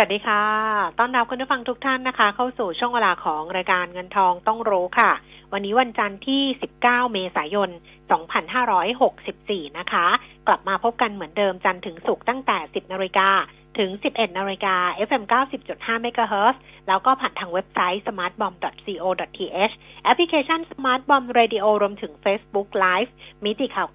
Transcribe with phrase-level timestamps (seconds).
[0.00, 0.44] สวัสดีค่ะ
[0.98, 5.10] ต้อนรับคุณผู้ฟังทุกท่านนะคะ เข้าสู่ช่วงเวลาของรายการเงินทองต้องรู้ค่ะ
[5.52, 6.42] วันนี้วันจันทร์ที่
[6.78, 7.70] 19 เมษายน
[8.92, 10.06] 2564 นะคะ
[10.46, 13.28] กลับมาพบกันเหมือนเดิมจันทร์ถึงศุกร์ตั้งแต่ 10 นาฬิกา
[13.78, 14.76] ถึง 11นาฬิกา
[15.08, 15.22] FM
[15.64, 16.56] 90.5 MHz
[16.88, 23.10] แล้วก็ผ่านทางเว็บไซต์ smartbomb.co.th แอปพลิเคชัน Smart Bomb Radio รวมถึง Facebook Live
[23.44, 23.88] มิติข่าว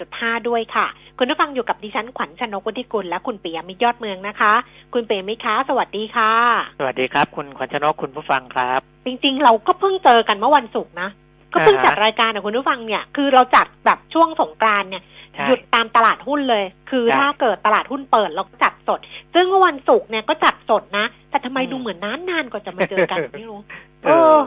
[0.00, 0.86] 90.5 ด้วยค่ะ
[1.18, 4.52] คุณผู้ฟังอยู่กับดิฉันขวัญชนกวุฒิกุลและคุณปิยมิตรยอดเมืองนะคะ
[4.94, 6.32] คุณปิยมิตรคะสวัสดีค่ะ
[6.78, 11.10] สวัสดีครับ คุณขวัญชนกคุณผู้ฟังครับ จริงๆ เราก็เพิ่งเจอกันเมื่อวันศุกร์นะ
[11.52, 18.98] ก็เพิ่งจัดรายการกับคุณผู้ฟังเนี่ย คือเราจัดแบบช่วงสงกรานต์เนี่ยใช่ หยุดตามตลาดหุ้นเลย คือใช่ถ้าเกิดตลาดหุ้นเปิดเราก็จัดสด
[19.34, 23.58] ซึ่งเมื่อวันศุกร์เนี่ยก็จัดสดนะ แต่ทำไมอืมดูเหมือนนานนานๆกว่าจะมาเจอกันไม่รู้
[24.04, 24.38] เอเอออ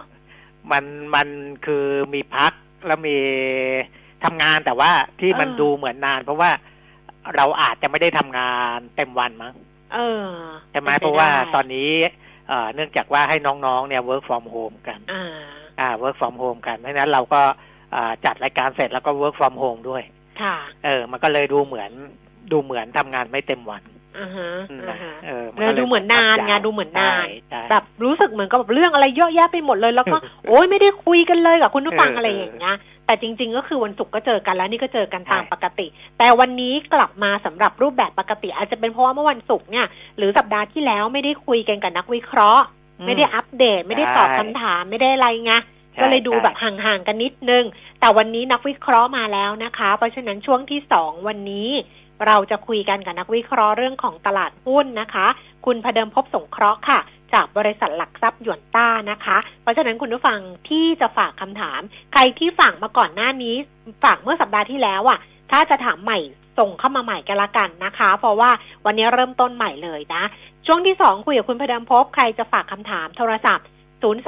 [0.71, 0.83] มัน
[1.15, 1.27] มัน
[1.65, 2.53] คือมีพัก
[2.87, 3.17] แล้วมี
[4.23, 6.51] ทำงานแต่ว่าที่มันเออดูเหมือนนาน เพราะว่า
[7.35, 9.55] เราอาจจะไม่ได้ทำงานเต็มวันมั้ง
[9.93, 10.27] เออ
[10.71, 11.89] ใช่ไหมป็นปเพราะว่าได้ตอนนี้
[12.47, 15.23] เอ่อเนื่องจากว่าให้น้องๆเนี่ย work from home กันอ่า
[15.79, 17.41] อ่า work from home กันเพราะฉะนั้นเราก็
[17.95, 20.03] อ่าจัดรายการเสร็จแล้วก็ work from home ด้วย
[20.41, 21.91] ค่ะ เออ มันก็เลยดูเหมือน
[22.51, 23.83] ดูเหมือนทำงานไม่เต็มวัน
[24.19, 30.17] อ่าฮะอืมอ่านะฮะเออเลยดูเหมือนนานไงดูเหมือนนานใช่ใช่แบบรู้สึกเหมือนกับแบบเรื่องอะไรเยอะแยะไปหมดเลย แล้วก็
[30.47, 39.85] โอ๊ยไม่ได้คุยกันเลยกับคุณผู้ฟังเออออะไรอย่างเงี้ยแต่จริง ๆ ก็คือวันศุกร์ก็เจอกันแล้วนี่ก็เจอกันตามใช่ปกติ แต่วันนี้กลับมาสำหรับรูปแบบปกติ อาจจะเป็นเพราะว่าเมื่อวันศุกร์เนี่ย
[40.17, 42.65] หรือสัปดาห์ที่แล้วไม่ได้คุยกันกับนักวิเคราะห์
[43.05, 47.65] ไม่ได้อัปเดต ไม่ได้ตอบใช่คำถามไม่ได้อะไรไงใช่ ก็เลยดูใช่แบบห่างๆกันนิดนึง
[47.99, 51.69] แต่วันนี้นักวิเคราะห์มาแล้วนะคะ เพราะฉะนั้นช่วงที่สองวันนี้
[52.27, 55.27] เราจะคุยกันกับนักวิเคราะห์เรื่องของตลาดหุ้นนะคะ
[55.65, 56.99] คุณพเดิมพบสงเคราะห์ค่ะ
[57.33, 60.39] จากบริษัทหลักทรัพย์หยวนต้านะคะ เพราะฉะนั้นคุณผู้ฟัง
[60.69, 61.81] ที่จะฝากคำถาม
[62.11, 63.55] ใครที่ฝากมาก่อนหน้านี้
[64.03, 65.19] ฝากเมื่อสัปดาห์ที่แล้วอะ
[65.51, 66.19] ถ้าจะถามใหม่
[66.57, 68.51] ส่งเข้ามาใหม่กันละกันนะคะ เพราะว่า
[68.85, 70.23] วันนี้เริ่มต้นใหม่เลยนะ
[70.65, 73.65] ช่วงที่สองคุยกับคุณพเดิมพบใครจะฝากคำถามโทรศัพท์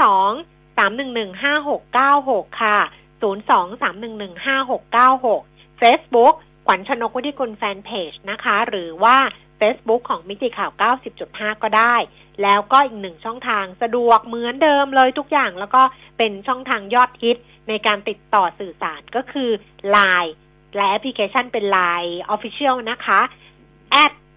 [0.03, 2.79] 02 311 5696ค่ะ
[3.21, 6.33] 02 311 5696 Facebook
[6.65, 9.17] ขวัญชนกวุฒิกุลแฟนเพจนะคะ หรือว่า
[9.59, 10.71] Facebook ของมิติข่าว
[11.17, 11.95] 90.5 ก็ได้
[12.43, 15.81] แล้วก็อีกหนึ่งช่องทางสะดวกเหมือนเดิมเลยทุกอย่าง แล้วก็
[16.17, 17.37] เป็นช่องทางยอดฮิต
[17.69, 19.49] ในการติดต่อสื่อสารก็คือ
[19.95, 20.33] Line
[20.75, 23.21] และแอปพลิเคชันเป็น Line Official นะคะ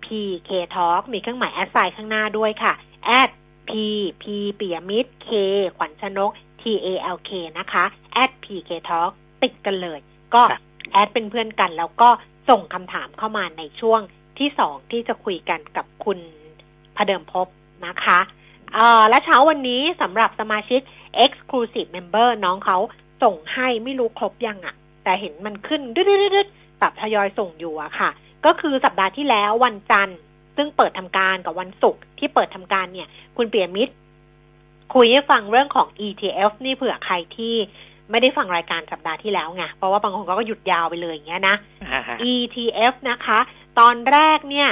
[0.08, 2.72] pk talk มีเครื่องหมาย at sign ข้างหน้าด้วยค่ะ
[3.20, 3.30] at
[3.68, 3.70] p
[4.22, 4.24] p
[4.58, 5.28] ปิยมิตร k
[5.76, 7.84] ขวัญชนก t a l k นะคะ
[8.22, 9.10] at pk talk
[9.42, 9.98] ติดกันเลย
[10.34, 10.62] ก็ครับ
[10.92, 12.08] add เป็นเพื่อนกัน แล้วก็
[12.48, 14.00] ส่งคำถามเข้ามาในช่วง
[14.38, 16.18] ที่สองที่จะคุยกันกับคุณ
[16.96, 17.46] พเดิมพบ
[17.86, 18.18] นะคะ
[18.74, 20.80] เอ่อและเช้าวันนี้สำหรับสมาชิก
[21.24, 22.78] Exclusive Member น้องเขา
[23.22, 24.74] ส่งให้ไม่รู้ครบยังอะ
[25.04, 28.10] แต่เห็นมันขึ้นดึดๆๆๆแบบทยอยส่งอยู่อะค่ะ
[28.46, 30.18] ก็คือสัปดาห์ที่แล้ววันจันทร์
[30.58, 33.94] ซึ่งเปิดทำการกับวันศุกร์ที่เปิดทำการเนี่ย คุณเปียมิตร
[34.94, 37.54] คุยให้ฟังเรื่องของ ETF นี่เผื่อใครที่
[38.10, 41.56] ไม่ได้ฟังรายการสัปดาห์ที่แล้วไง เพราะว่าบางคนก็หยุดยาวไปเลยอย่างเงี้ยนะ
[41.92, 43.38] อ่าฮะ ETF นะคะ
[43.78, 44.70] ตอนแรกเนี่ย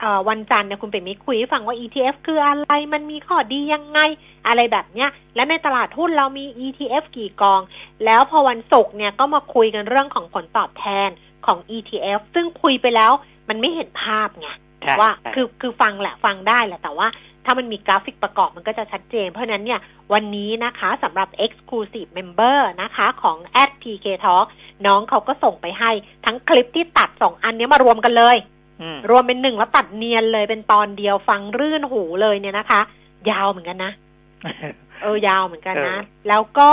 [0.00, 3.98] เอ่อวันจันทร์เนี่ยคุณเปรมิตรคุยให้ฟังว่า ETF คืออะไร มันมีข้อดียังไง
[4.46, 7.60] อะไรแบบเนี้ย และในตลาดหุ้นเรามี ETF กี่กอง
[8.04, 11.08] แล้วพอวันศุกร์เนี่ยก็มาคุยกันเรื่องของผลตอบแทน
[11.46, 13.12] ของ ETF ซึ่งคุยไปแล้ว
[13.48, 14.58] มันไม่เห็นภาพไงใช่
[15.00, 17.08] ว่าใช่คือคือฟังแหละฟังได้แหละแต่ว่า
[17.44, 19.80] ถ้ามันมีกราฟิกประกอบมันก็จะชัดเจน เพราะฉะนั้นเนี่ย
[20.12, 23.36] วันนี้นะคะสำหรับ Exclusive Member นะคะของ
[23.68, 24.46] @pk talk
[24.86, 25.90] น้องเขาก็ส่งไปให้
[26.24, 28.36] ทั้งคลิปที่ตัดสองอันเนี้ยมารวมกันเลย
[28.80, 32.80] อืมรวมเป็นหนึ่งแล้วตัดเนียนเลยเป็นตอนเดียวฟังรื่นหูเลยเนี่ยนะคะ
[33.30, 33.92] ยาวเหมือนกันนะ
[35.02, 36.68] เออยาวเหมือนกันนะเออแล้วก็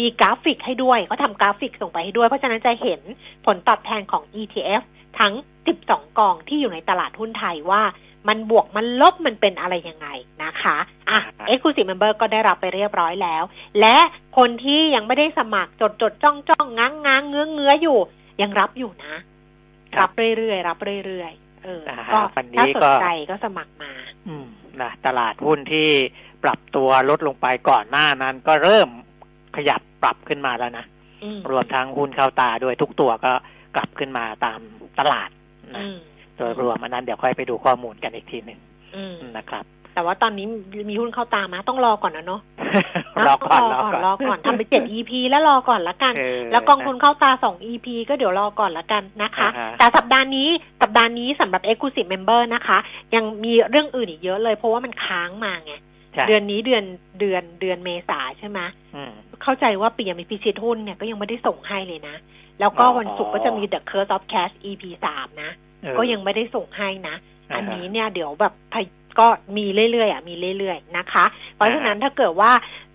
[0.00, 3.00] มีกราฟิกให้ด้วยเขาทำกราฟิกส่งไปให้ด้วย เพราะฉะนั้นจะเห็น
[3.46, 4.82] ผลตอบแทนของ ETF
[5.20, 5.34] ทั้ง
[5.76, 7.82] 12 กองที่อยู่ในตลาดหุ้นไทยว่า
[8.28, 10.08] มันบวกมันลบมันเป็นอะไรยังไง
[10.42, 10.76] นะคะ
[11.10, 11.18] อะ
[11.50, 13.42] Exclusive Member ก็ได้รับไปเรียบร้อยแล้ว
[13.80, 13.96] และ
[14.36, 17.98] คนที่ยังไม่ได้สมัครจดจดจ้องจ้องง้างง้างเงื้อเงื้ออยู่
[18.42, 19.14] ยังรับอยู่นะ
[19.94, 23.92] ครัรับบเรื่อยๆรับเรื่อยๆเอออ่าฮะก็วันนี้ถ้าสก็นใจก็สมัครมา
[24.28, 24.46] อืม
[24.80, 25.88] นะตลาดหุ้นที่
[26.44, 28.88] ปรับตัวลดลงไปก่อนหน้านั้น ก็เริ่ม
[29.56, 30.84] ขยับปรับขึ้นมาแล้วนะ
[31.22, 33.32] อืมรวมทั้งหุ้นเข้าตาด้วยทุกตัวก็
[33.76, 34.60] กลับขึ้นมาตาม
[35.00, 35.28] ตลาด
[35.74, 35.96] นะอืม
[36.36, 38.60] โดยรวมอันนั้นเดี๋ยวค่อยไปดูข้อมูลกันอีกทีหนึ่ง
[38.96, 39.64] อืมนะครับ
[39.96, 40.46] แต่ว่าตอนนี้
[40.90, 42.40] มีหุ้นเข้าตามมาต้องรอก่อนนะเนาะ
[43.26, 50.48] รอก่อนรรออก่อนก่อนรอก่อนทำไปเจ็ด EP แล้วรอก่อนละกันเออแล้วกองทุนเข้าตาสอง EP ก็เดี๋ยวรอก่อนละกันนะคะอ่าฮะแต่สัปดาห์นี้
[50.82, 52.78] สัปดาห์นี้สำหรับ Exclusive Member นะคะ
[53.14, 55.72] ยังมีเรื่องอื่นอีกเยอะเลย เพราะว่ามันค้างมาไง
[56.12, 56.84] ใช่เดือนนี้เดือน
[57.20, 58.60] เดือนเดือนเมษาใช่ไหม
[58.94, 62.16] อืมเข้าใจว่าปียมิตรพิชิตหุ้นเนี่ยก็ยังไม่ได้ส่งให้เลยนะ
[62.60, 65.50] แล้วก็อ๋อวันศุกร์ก็จะมี The Curse of Cash EP สามนะ
[65.82, 67.16] เออก็ยังไม่ได้ส่งให้นะ
[67.50, 68.86] อ่าฮะอันนี้เนี่ยเดี๋ยวแบบพย
[69.20, 69.26] ก็
[69.56, 71.24] มีเรื่อยๆอะมีเรื่อยๆนะคะ
[71.54, 72.52] เพราะฉะนั้นถ้าเกิดว่า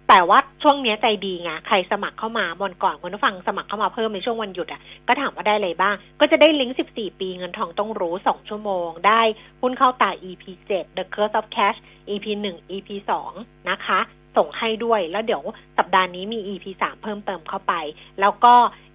[0.09, 9.21] แต่ว่าช่วงเนี้ยใจดีไงใครสมัครเข้ามาวันก่อนคุณผู้ฟังสมัครเข้ามาเพิ่มในช่วงวันหยุดอะก็ถามว่าได้อะไรบ้าง ก็จะได้ลิงก์ 14 ปีเงินทองต้องรู้ 2 ชั่วโมง ได้
[9.61, 11.77] หุ้นเข้าตา EP 7 The Curse of Cash
[12.09, 12.89] EP 1 EP
[13.29, 13.99] 2 นะคะ
[14.37, 15.43] ส่งให้ด้วย แล้วเดี๋ยว
[15.77, 17.73] สัปดาห์นี้มี EP 3เพิ่มเติมเข้าไป
[18.21, 18.53] แล้วก็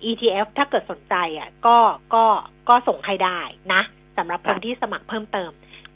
[0.08, 1.76] ETF ถ้าเกิดสนใจอะก็
[2.14, 2.24] ก็
[2.68, 3.40] ก็ส่งให้ได้
[3.72, 3.82] นะ
[4.18, 5.50] สำหรับคนที่สมัครเพิ่มเติม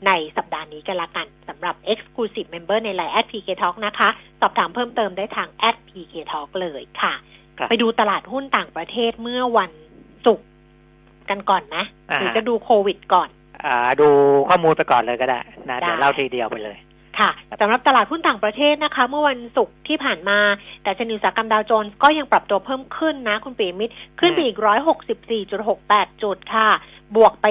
[0.06, 4.08] ในสัปดาห์นี้กันละกันสำหรับ Exclusive Member ใน Line at PK Talk นะคะ
[4.40, 7.14] สอบถามเพิ่มเติมได้ทาง at PK Talk เลยค่ะ
[7.58, 9.70] ครับไปดูตลาดหุ้นต่างประเทศเมื่อวัน
[10.26, 10.46] ศุกร์
[11.30, 13.28] กันก่อนนะอ่าหรือจะดูโควิดก่อน
[13.64, 14.08] อ่า ดู
[14.48, 16.76] ข้อมูลไปก่อนเลยก็ได้นะได้เดี๋ยวเล่าทีเดียวไปเลย
[17.18, 17.30] ค่ะ
[17.60, 20.38] สำหรับตลาดหุ้นต่างประเทศนะคะ เมื่อวันศุกร์ที่ผ่านมา
[20.82, 24.58] แต่ชนิดอุตสากรรมดาวโจนส์ก็ยังปรับตัวเพิ่มขึ้นนะ คุณปีมิตรขึ้นไปอีก
[25.40, 26.68] 164.68จุดค่ะ
[27.16, 27.46] บวกไป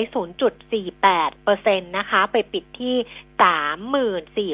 [0.69, 2.95] 0.48เปอร์เซ็นต์นะคะ ไปปิดที่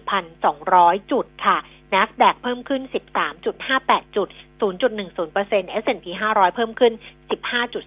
[0.02, 1.58] 34,200จุดค่ะ
[1.94, 2.82] NASDAQ เพิ่มขึ้น
[3.48, 4.28] 13.58 จุด
[4.62, 6.94] 0.10% S&P 500 เพิ่มขึ้น
[7.40, 7.80] 15.05 จุ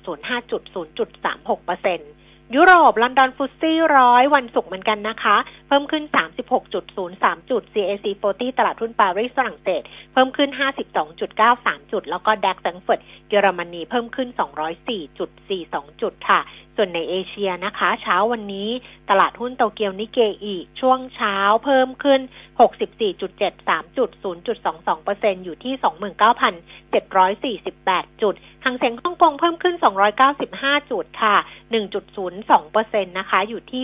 [0.61, 0.63] ด
[1.15, 2.11] 0.36เปอร์เซ็นต์
[2.57, 5.37] ยุโรปลอนดอนฟุตซี่ร้อยวันศุกร์เหมือนกันนะคะ
[5.69, 6.05] เพิ่มขึ้น
[6.77, 10.51] 36.03 จุด CAC 40 ตลาดทุนปารีสฝรั่งเศส เพิ่มขึ้น
[11.21, 14.29] 52.93 จุด แล้วก็ดัคแฟรงเฟิร์ตเยอรมนีเพิ่มขึ้น
[14.95, 16.41] 204.42 จุดค่ะ
[16.81, 18.69] ส่วนในเอเชียนะคะ เช้าวันนี้
[19.11, 22.21] ตลาดหุ้นโตเกียวนิเกอีช่วงเช้าเพิ่มขึ้น
[22.89, 24.11] 64.73 จุด
[24.77, 25.75] 0.22%อยู่ที่
[27.43, 28.35] 29,748 จุด
[28.65, 29.75] หังเซ็งฮ่องกงเพิ่มขึ้น
[30.33, 31.37] 295 จุดค่ะ
[32.17, 33.83] 1.02%นะคะ อยู่ที่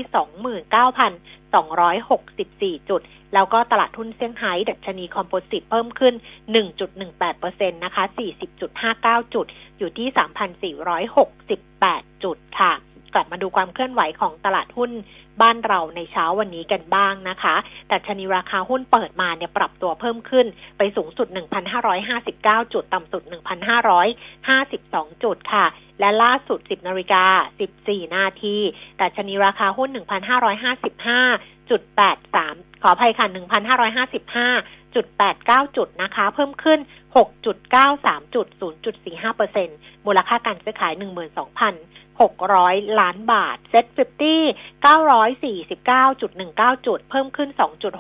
[0.71, 3.01] 29,000 264 จุด
[3.35, 6.15] แล้วก็ตลาดทุนเซี่ยงไฮ้ดัชนีคอมโพสิตเพิ่มขึ้น
[6.95, 8.05] 1.18%นะคะ
[8.69, 9.47] 40.59 จุด
[9.79, 10.09] อยู่ที่
[10.73, 12.73] 3,468 จุดค่ะ
[13.15, 14.91] กลับมาดูความเคลื่อนไหวของตลาดหุ้น
[15.43, 17.55] บ้านเราในเช้าวันนี้กันบ้างนะคะ
[17.89, 20.47] แต่ชนีราคาหุ้นเปิดมาเนี่ยปรับตัวเพิ่มขึ้น
[20.79, 21.29] ไปสูงสุด
[22.01, 23.23] 1,559 จุด ต่ำสุด
[24.43, 25.67] 1,552 จุดค่ะ
[26.01, 27.25] และล่าสุด 10นาฬิกา
[27.69, 28.57] 14 นาที
[28.97, 29.91] แต่ชนีราคาหุ้น
[30.61, 31.83] 1,555จุด
[32.33, 33.27] 83ขออภัยค่ะ
[33.91, 35.07] 1,555จุด
[35.41, 36.81] 89 จุดนะคะ เพิ่มขึ้น
[37.17, 38.47] 6.93จุด
[39.13, 40.93] 0.45%มูลค่าการซื้อขาย
[41.97, 43.99] 12,600 ล้านบาท เซ็ต50
[44.87, 47.51] 949.19 จุด เพิ่มขึ้น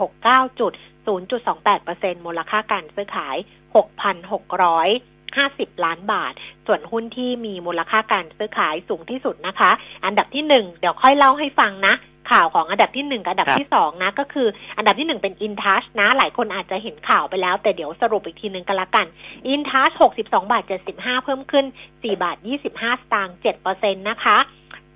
[0.04, 0.72] 2.69 จุด
[1.06, 3.36] 0.28%มูลค่าการซื้อขาย
[3.74, 6.32] 6,600 6,650 ล้านบาท
[6.66, 9.70] ส่วนหุ้นที่มีมูลค่าการซื้อขายสูงที่สุดนะคะ
[10.04, 11.94] อันดับที่หนึ่งเดี๋ยวค่อยเล่าให้ฟังนะ
[12.32, 19.06] ข่าวของอันดับที่หนึ่งกับอันดับครับที่สองนะ ก็คืออันดับที่หนึ่งเป็นอินทัชนะ หลายคนอาจจะเห็นข่าวไปแล้ว แต่เดี๋ยวสรุปอีกทีหนึ่งกันละกัน
[19.48, 20.62] อินทัช62บาท
[20.94, 21.64] 75เพิ่มขึ้น
[21.94, 24.38] 4บาท25สตางค์7%นะคะ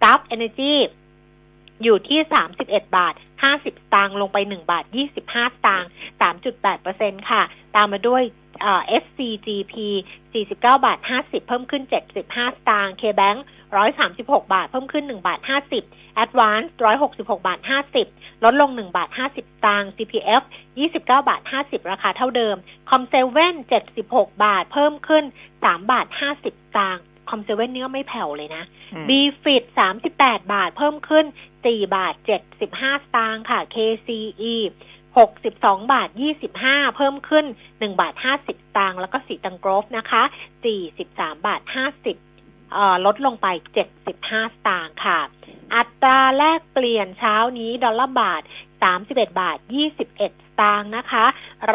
[0.03, 0.75] กัฟเอเนจี
[1.83, 2.19] อยู่ที่
[2.59, 4.85] 31บาท50สตางค์ลงไป1บาท
[5.17, 5.91] 25สตางค์
[6.61, 7.43] 3.8%ค่ะ
[7.77, 8.48] ตามมาด้วยเอ่อ
[9.03, 9.75] SCGP
[10.33, 13.39] 49 บาท 50 เพิ่มขึ้น 75 สตางค์ KBank
[13.95, 15.41] 136 บาท เพิ่มขึ้น 1 บาท
[15.81, 16.69] 50 Advance
[17.05, 17.59] 166 บาท
[18.03, 20.43] 50 ลดลง 1 บาท 50 สตางค์ CPF
[20.79, 22.57] 29 บาท 50 ราคาเท่าเดิม
[22.91, 23.17] Com7
[23.85, 25.25] 76 บาท เพิ่มขึ้น
[25.57, 26.47] 3 บาท 50 ส
[26.79, 29.11] ตางค์ Com7 นี่ก็ไม่แผ่วเลยนะอืม b
[29.43, 29.65] f i t
[30.09, 31.27] 38บาทเพิ่มขึ้น
[31.61, 32.15] 4บาท
[32.61, 34.55] 75สตางค์ค่ะ KCE
[35.17, 36.09] 62 บาท
[36.53, 40.23] 25 เพิ่มขึ้น 1 บาท 50ตางค์แล้วก็สีตังกรฟนะคะ
[40.85, 41.61] 43 บาท
[42.17, 43.47] 50เอ่อลดลงไป
[43.91, 45.21] 75 สตางค์ค่ะ
[45.75, 48.43] อัตราแลกเปลี่ยนเช้านี้ดอลลาร์บาท
[48.91, 50.21] 31 บาท 21 ส
[50.61, 51.25] ตางค์นะคะ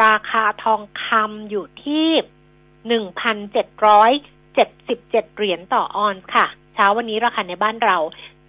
[0.02, 2.08] ราคาทองคำอยู่ที่
[3.10, 7.98] 1,777 เหรียญต่อออนซ์ค่ะ เช้าวันนี้ราคาในบ้านเรา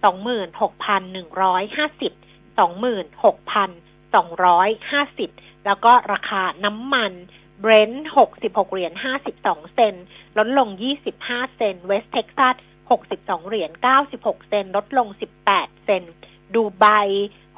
[0.06, 3.85] 26,150 26,000
[4.16, 7.12] 26,250 แล้วก็ราคาน้ำมัน
[7.60, 8.92] เบรนท์66 เหรียญ
[9.32, 10.04] 52 เซนต์
[10.38, 10.68] ลดลง
[11.12, 12.54] 25 เซนต์เวสเท็กซัส
[13.02, 13.70] 62 เหรียญ
[14.10, 15.08] 96 เซนต์ลดลง
[15.48, 16.12] 18 เซนต์
[16.54, 16.86] ดูไบ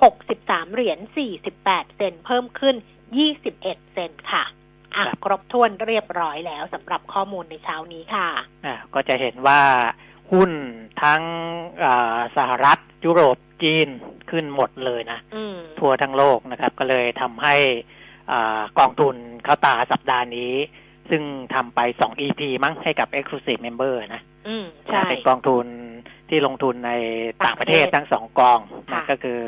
[0.03, 0.99] 63 เหรียญ
[1.49, 2.77] 48 เซนต์เพิ่มขึ้น
[3.38, 3.62] 21
[3.95, 4.45] เซนต์ค่ะ
[4.95, 8.29] อะครับครบถ้วนเรียบร้อยแล้วสำหรับข้อมูลในเช้านี้ค่ะ
[8.65, 9.61] อ่าก็จะเห็นว่า
[10.32, 10.50] หุ้น
[11.02, 11.23] ทั้ง
[11.85, 13.88] อ่าสหรัฐยุโรปจีน
[14.30, 17.56] ขึ้นหมดเลยนะอืมทั่วทั้งโลกนะครับ ก็เลยทำให้
[18.32, 20.52] อากองทุนเข้าตาสัปดาห์นี้
[21.11, 21.23] ซึ่ง
[21.54, 25.66] ทำไปสอง EP มั้งให้กับ Exclusive Member นะอืมใช่เป็นกองทุน
[26.28, 26.92] ที่ลงทุนใน
[27.44, 28.58] ต่างประเทศต่างประเทศทั้งสองกอง
[28.90, 29.40] ค่ะนะก็คือ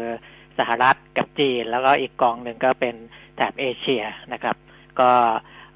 [0.58, 2.94] สหรัฐกับจีน แล้วก็อีกกองหนึ่งก็เป็น
[3.36, 4.56] แถบเอเชียนะครับ
[5.00, 5.10] ก็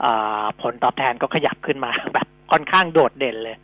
[0.01, 3.63] เอ่อผลตอบแทนก็ขยับขึ้นมาแบบค่อนข้างโดดเด่นเลยอื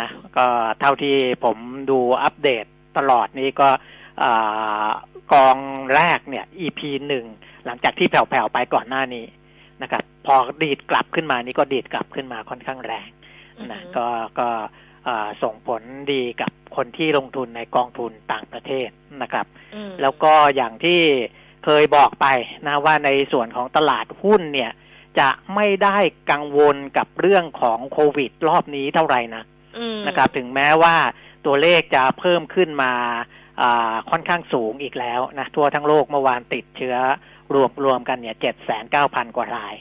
[0.00, 0.46] นะก็
[0.80, 1.58] เท่าที่ผม
[1.90, 2.64] ดูอัปเดต
[2.98, 3.68] ตลอดนี้ก็
[4.22, 4.86] อา
[5.32, 5.58] กอง
[5.94, 7.24] แรกเนี่ย EP หนึ่ง
[7.66, 9.26] หลังจากที่แผ่วๆไปก่อนหน้านี้
[9.82, 13.08] นะครับ พอดีดกลับขึ้นมานี่ก็ดีดกลับขึ้นมาค่อนข้างแรง
[13.72, 14.06] นะอือฮึก็
[14.38, 14.48] ก็
[15.04, 15.82] เอ่อส่งผล
[16.12, 18.88] ดีกับคนที่ลงทุนในกองทุนต่างประเทศ
[19.22, 21.00] นะครับอืมแล้วก็อย่างที่
[21.64, 22.26] เคยบอกไป
[22.66, 24.72] นะว่าในส่วนของตลาดหุ้นเนี่ย
[25.18, 25.98] จะไม่ได้
[26.30, 29.55] กังวลกับเรื่องของโควิดรอบนี้เท่าไหร่นะอืม
[30.06, 30.96] นะครับ ถึงแม้ว่า
[31.46, 32.92] ตัวเลขจะเพิ่มขึ้นมา
[34.10, 36.96] ค่อนข้างสูงอีกแล้วนะทั่วทั้งโลกเมื่อวานติดเชื้อ
[37.54, 39.74] รวมรวมกันเนี่ยเจ็ดแสนเก้าพันกว่าราย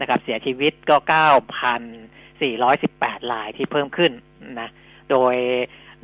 [0.00, 1.82] นะครับ เสียชีวิตก็เก้าพัน
[2.42, 4.12] สี่ร้อยสิบแปดรายที่เพิ่มขึ้น
[4.60, 4.68] นะ
[5.10, 5.34] โดย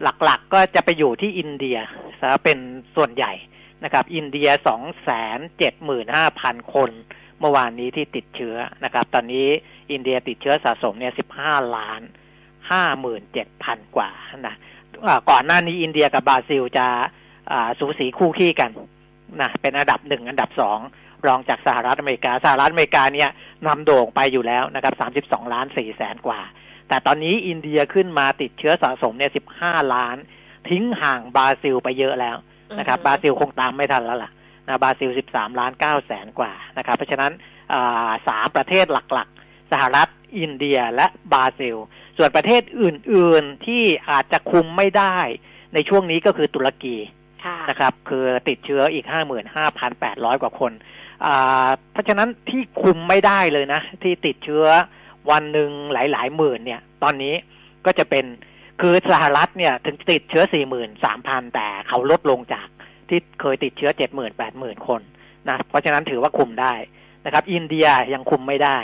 [0.02, 1.78] หลักๆก็จะไปอยู่ที่อินเดีย
[2.20, 2.58] ซะเป็น
[2.96, 3.32] ส่วนใหญ่
[3.84, 6.90] นะครับ อินเดียสองแสนเจ็ดหมื่นห้าพันคน
[7.40, 9.46] เมื่อวานนี้ที่ติดเชื้อนะครับ ตอนนี้
[9.92, 12.02] อินเดียติดเชื้อสะสมเนี่ยสิบห้าล้าน
[12.70, 14.10] ห้าหมื่นเจ็ดพันกว่า
[14.46, 14.54] นะ
[15.06, 16.86] อ่าก่อนหน้านี้อินเดียกับบราซิลจะ
[17.52, 18.70] อ่าสูสีคู่ขี้กัน
[19.40, 20.78] นะเป็นอันดับหนึ่งอันดับสอง
[21.26, 23.30] รองจากสหรัฐอเมริกาสหรัฐอเมริกาเนี่ย
[23.66, 26.40] นำโด่งไปอยู่แล้วนะครับสามสิบสองล้านสี่แสนกว่า
[26.88, 30.16] แต่ตอนนี้อินเดียขึ้นมาติดเชื้อสะสมเนี่ยสิบห้าล้าน
[30.68, 32.36] ทิ้งห่างบราซิลไปเยอะแล้ว
[32.78, 34.30] นะครับบราซิลคงตามไม่ทันแล้วล่ะ
[34.66, 37.32] นะบราซิลสิบสามล้านเก้าแสนกว่านะครับเพราะฉะนั้น
[37.74, 41.76] อ่าสามประเทศหลักๆ สหรัฐอินเดียและบราซิล
[42.16, 45.16] ส่วนประเทศอื่น ๆที่อาจจะคุมไม่ได้
[45.74, 46.96] ในช่วงนี้ก็คือตุรกี
[47.44, 50.72] ค่ะนะครับ คือติดเชื้ออีกห้าหมื่นห้าพันแปดร้อยกว่าคน
[51.26, 54.66] อ่าเพราะฉะนั้นที่คุมไม่ได้เลยนะ ที่ติดเชื้อ
[55.30, 57.34] วันหนึ่งหลายๆหมื่นเนี่ย ตอนนี้
[57.86, 58.24] ก็จะเป็น
[58.80, 62.66] คือสหรัฐเนี่ยถึงติดเชื้อสี่หมื่นสามพันแต่เขาลดลงจาก
[63.08, 65.00] ที่เคยติดเชื้อเจ็ดหมื่นแปดหมื่นคน
[65.48, 66.74] นะเพราะฉะนั้นถือว่าคุมได้
[67.26, 68.78] นะครับ อินเดียยังคุมไม่ได้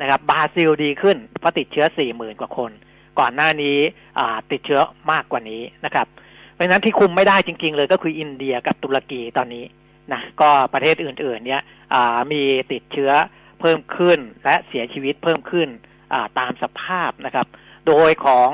[0.00, 2.70] นะครับบราซิลดีขึ้นเพราะติดเชื้อสี่หมื่นกว่าคน
[3.18, 3.78] ก่อนหน้านี้
[4.18, 4.80] อ่าติดเชื้อ
[5.12, 6.06] มากกว่านี้นะครับ
[6.52, 9.64] เพราะฉะนั้นที่คุมไม่ได้จริง ๆ เลยก็คืออินเดียกับตุรกีตอนนี้
[10.12, 11.62] นะก็ประเทศอื่นๆ เนี่ย
[11.94, 13.12] อ่ามีติดเชื้อ
[13.60, 15.68] เพิ่มขึ้นและเสียชีวิตเพิ่มขึ้น
[16.12, 17.46] อ่าตามสภาพนะครับ
[17.86, 18.50] โดยของ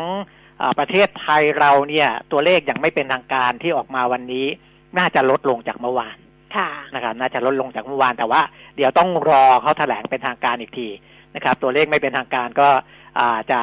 [0.61, 4.47] อาประเทศไทยเราเนี่ยตัวเลขอย่างไม่เป็นทางการที่ออกมาวันนี้
[4.99, 6.17] น่าจะลดลงจากเมื่อวาน
[6.57, 8.43] ค่ะนะครับน่าจะลดลงจากเมื่อวานแต่ว่า
[8.77, 10.89] เดี๋ยวต้องรอเขาแถลงเป็นทางการอีกที
[11.35, 12.69] นะครับ ตัวเลขไม่เป็นทางการก็
[13.19, 13.61] อ่าจะ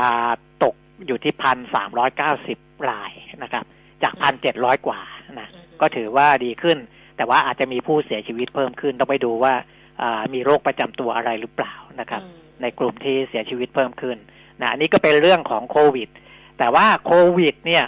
[0.64, 2.58] ตกอยู่ที่พันสามร้อยเก้าสิบ
[2.90, 3.12] ราย
[3.44, 3.64] นะครับ
[4.04, 5.02] จากพันเจ็ดร้อยกว่า
[5.40, 5.50] นะ
[5.82, 6.78] ก็ถือว่าดีขึ้น
[7.18, 9.54] แต่ว่าอาจจะมีผู้เสียชีวิตเพิ่มขึ้น ต้องไปดูว่า
[10.02, 14.18] อ่ามีโรคประจำตัวอะไรหรือเปล่านะครับอืมในกลุ่มที่เสียชีวิตเพิ่มขึ้น
[14.62, 16.10] นะอันนี้ก็เป็นเรื่องของโควิด
[16.58, 17.86] แต่ว่าโควิด เนี่ย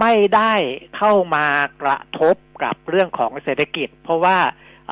[0.00, 0.52] ไม่ได้
[0.96, 1.46] เข้ามา
[1.82, 4.38] กระทบกับเรื่องของเศรษฐกิจ เพราะว่า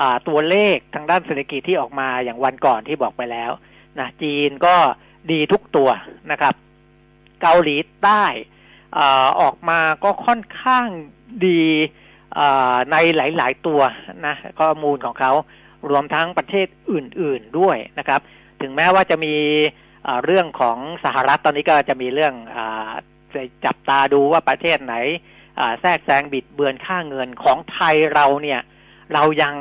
[0.00, 3.50] อ่าตัวเลขทางด้านเศรษฐกิจที่ออกมาอย่างวันก่อนที่บอกไปแล้ว
[4.00, 4.76] นะจีนก็
[5.33, 5.90] ดีทุกตัว
[6.31, 6.55] นะครับ
[7.43, 8.25] เกาหลีใต้
[9.40, 10.87] ออกมาก็ค่อนข้าง
[11.47, 11.64] ดี
[12.93, 13.81] ในหลาย ๆ ตัว
[14.26, 15.33] นะข้อมูลของเขา
[15.90, 18.21] รวมทั้งประเทศอื่น ๆด้วยนะครับ
[18.61, 19.35] ถึงแม้ว่าจะมี
[20.25, 22.59] เรื่องของสหรัฐตอนนี้ก็จะมีเรื่องอ
[23.35, 24.95] จะจับตาดูว่าประเทศไหน
[25.81, 28.61] แทรกแซงบิดเบือนค่าเงินของไทยเราเนี่ย
[29.14, 29.55] เรายัง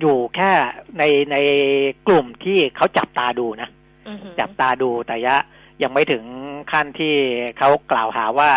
[0.00, 0.52] อยู่แค่
[0.98, 1.36] ในใน
[2.08, 3.68] กลุ่มที่เขาจับตาดูนะ
[4.08, 5.36] อือหือจับตาดูแต่ยะ
[5.82, 6.24] ยังไม่ถึง
[6.72, 7.14] ขั้นที่
[7.58, 8.50] เขากล่าวหาว่า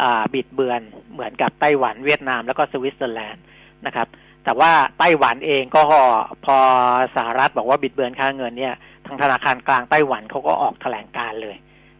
[0.00, 0.80] อ่าบิดเบือน
[1.12, 3.44] เหมือนกับไต้หวันเวียดนามแล้วก็สวิตเซอร์แลนด์
[3.86, 4.08] นะครับ
[4.44, 5.82] แต่ว่าไต้หวันเองก็
[6.44, 6.58] พอ
[7.16, 8.74] สหรัฐบอกว่าบิดเบือนค่าเงินเนี่ย
[9.06, 11.56] ทางธนาคารกลางไต้หวันเขาก็ออกแถลงการเลย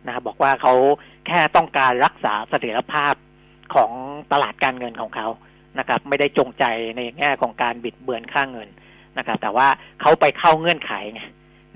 [0.07, 0.75] นะบอกว่าเขา
[1.27, 3.15] แค่ต้องการรักษาเสถียรภาพ
[3.75, 3.91] ของ
[4.33, 5.29] ตลาดการเงินของเขา
[5.79, 6.65] นะครับ ไม่ได้จงใจ
[6.97, 8.69] ในแง่ของการบิดเบือนค่าเงิน
[9.19, 9.69] นะครับ แต่ว่า
[10.01, 11.23] เขาไปเข้าเงื่อนไขไง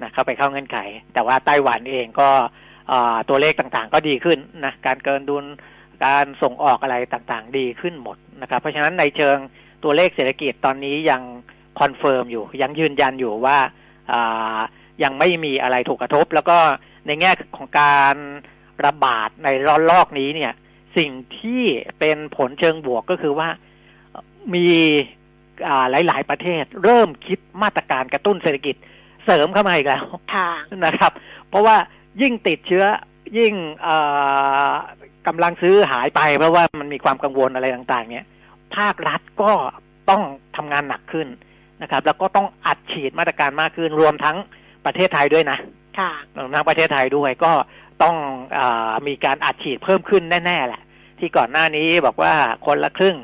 [0.03, 0.79] นะเขาไปเข้าเงื่อนไข
[1.15, 2.31] แต่ว่าไต้หวันเองก็
[3.29, 5.45] ตัวเลขต่างๆ ก็ดีขึ้นนะการเกินดุล
[6.05, 9.37] การส่งออกอะไรต่างๆ ดีขึ้นหมดนะครับ เพราะฉะนั้นในเชิง
[9.85, 11.23] ตัวเลขเศรษฐกิจตอนนี้ยัง
[11.81, 13.59] confirm อยู่ ยังยืนยันอยู่ว่า
[15.03, 16.59] ยังไม่มีอะไรถูกกระทบ แล้วก็
[17.07, 18.17] ในแง่ของการ
[18.85, 20.53] ระบาดในระลอกนี้เนี่ย
[20.97, 21.63] สิ่งที่
[21.99, 23.49] เป็นผลเชิงบวกก็คือว่า
[24.55, 24.69] มี
[25.91, 28.75] หลาย ๆ ประเทศ เริ่มคิดมาตรการกระตุ้นเศรษฐกิจ
[29.25, 30.51] เสริมเข้ามาอีกแล้วค่ะ
[30.85, 31.13] นะครับ
[31.49, 31.77] เพราะว่า
[32.23, 32.85] ยิ่งติดเชื้อ
[33.39, 33.97] ยิ่งเอ่
[34.69, 34.71] อ
[35.27, 38.27] กำลังซื้อหายไป เพราะว่ามันมีความกังวลอะไรต่าง ๆ เนี่ย
[38.77, 39.53] ภาครัฐก็
[40.11, 40.23] ต้อง
[40.57, 41.29] ทำงานหนักขึ้น
[41.83, 44.37] นะครับ แล้วก็ต้องอัดฉีดมาตรการมากขึ้นรวมทั้ง
[44.87, 45.59] ประเทศไทยด้วยนะ
[45.99, 47.53] ค่ะรวมทั้งประเทศไทยด้วยก็
[48.03, 48.17] ต้อง
[48.59, 50.83] อามีการอัดฉีดเพิ่มขึ้นแน่ ๆ แหละ
[51.19, 52.33] ที่ก่อนหน้านี้บอกว่า
[52.67, 53.17] คนละครึ่ง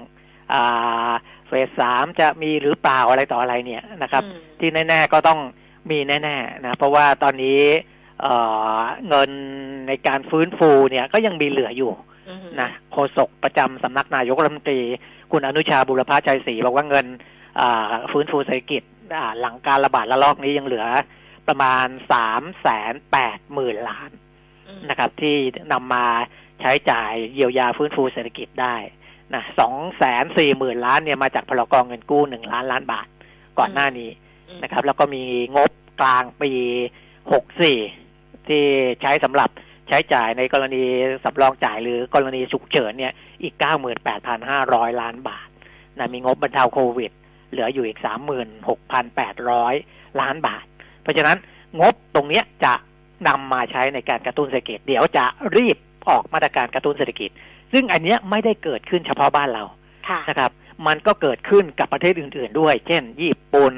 [0.52, 1.10] อ่า
[1.46, 5.40] เฟสสามจะมีหรือเปล่าอะไรต่ออะไรเนี่ยนะครับอืมที่แน่ๆก็ต้อง
[5.90, 7.60] มีแน่ๆนะเพราะว่าตอนนี้
[8.22, 8.34] เอ่
[8.76, 9.30] อเงิน
[9.88, 11.92] ในการฟื้นฟูเนี่ยก็ยังมีเหลืออยู่
[12.28, 14.80] อืมนะโฆษกประจำสำนักนายกรัฐมนตรี
[15.32, 17.06] คุณอนุชาบุรพชัยศรีบอกว่าเงิน
[17.60, 18.82] อ่าฟื้นฟูเศรษฐกิจ
[19.16, 20.86] อ่าหลังการระบาดระลอกนี้ยังเหลือ
[21.48, 24.10] ประมาณสามแสนแปดหมื่นล้าน
[24.68, 25.36] อืมนะครับ ที่
[25.72, 26.06] นำมา
[26.60, 28.74] ใช้จ่ายเยียวยาฟื้นฟูเศรษฐกิจได้
[29.34, 33.06] นะสองแสนสี่หมื่นล้านเนี่ยมาจากพลกรเงินกู้หนึ่งล้านล้านบาท
[33.58, 34.10] ก่อนหน้านี้
[34.48, 35.22] อืมนะครับ แล้วก็มี
[35.56, 36.52] งบกลางปี
[37.32, 37.78] หกสี่
[38.48, 38.62] ที่
[39.02, 39.50] ใช้สำหรับ
[39.88, 40.82] ใช้จ่ายในกรณี
[41.24, 45.48] สำรองจ่ายหรือกรณีฉุกเฉินเนี่ยอีกเก้าหมื่นแปดพันห้าร้อยล้านบาท
[45.98, 47.12] นะมีงบบรรเทาโควิด
[47.50, 49.74] เหลืออยู่อีกสามหมื่นหกพันแปดร้อย
[50.20, 50.64] ล้านบาท
[51.02, 51.36] เพราะฉะนั้น
[51.80, 52.74] งบตรงเนี้ยจะ
[53.28, 55.24] นำมาใช้ในการกระตุ้นเศรษฐกิจ เดี๋ยวจะ
[55.56, 55.76] รีบ
[56.08, 57.30] ออกมาตรการกระตุ้นเศรษฐกิจ
[57.72, 59.64] ซึ่งอันเนี้ยไม่ได้เกิดขึ้นเฉพาะบ้านเรา
[60.08, 60.50] ค่ะนะครับ
[60.86, 63.74] มันก็เกิดขึ้นกับประเทศอื่น ๆ ด้วย เช่น ญี่ปุ่น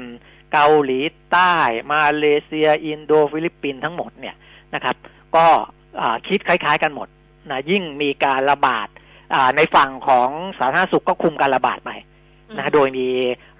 [0.53, 0.99] เกาหลี
[1.31, 1.53] ใต้
[1.93, 4.35] มาเลเซีย อินโดฟิลิปปินส์ทั้งหมดเนี่ย
[4.75, 4.95] นะครับ
[5.35, 5.45] ก็
[5.99, 7.07] อ่าคิดคล้าย ๆ กันหมด
[7.49, 8.87] นะยิ่งมีการระบาด
[9.33, 10.29] อ่าในฝั่งของ
[10.59, 11.91] สาธารณสุขก็คุมการระบาดไป
[12.57, 13.07] นะโดยมี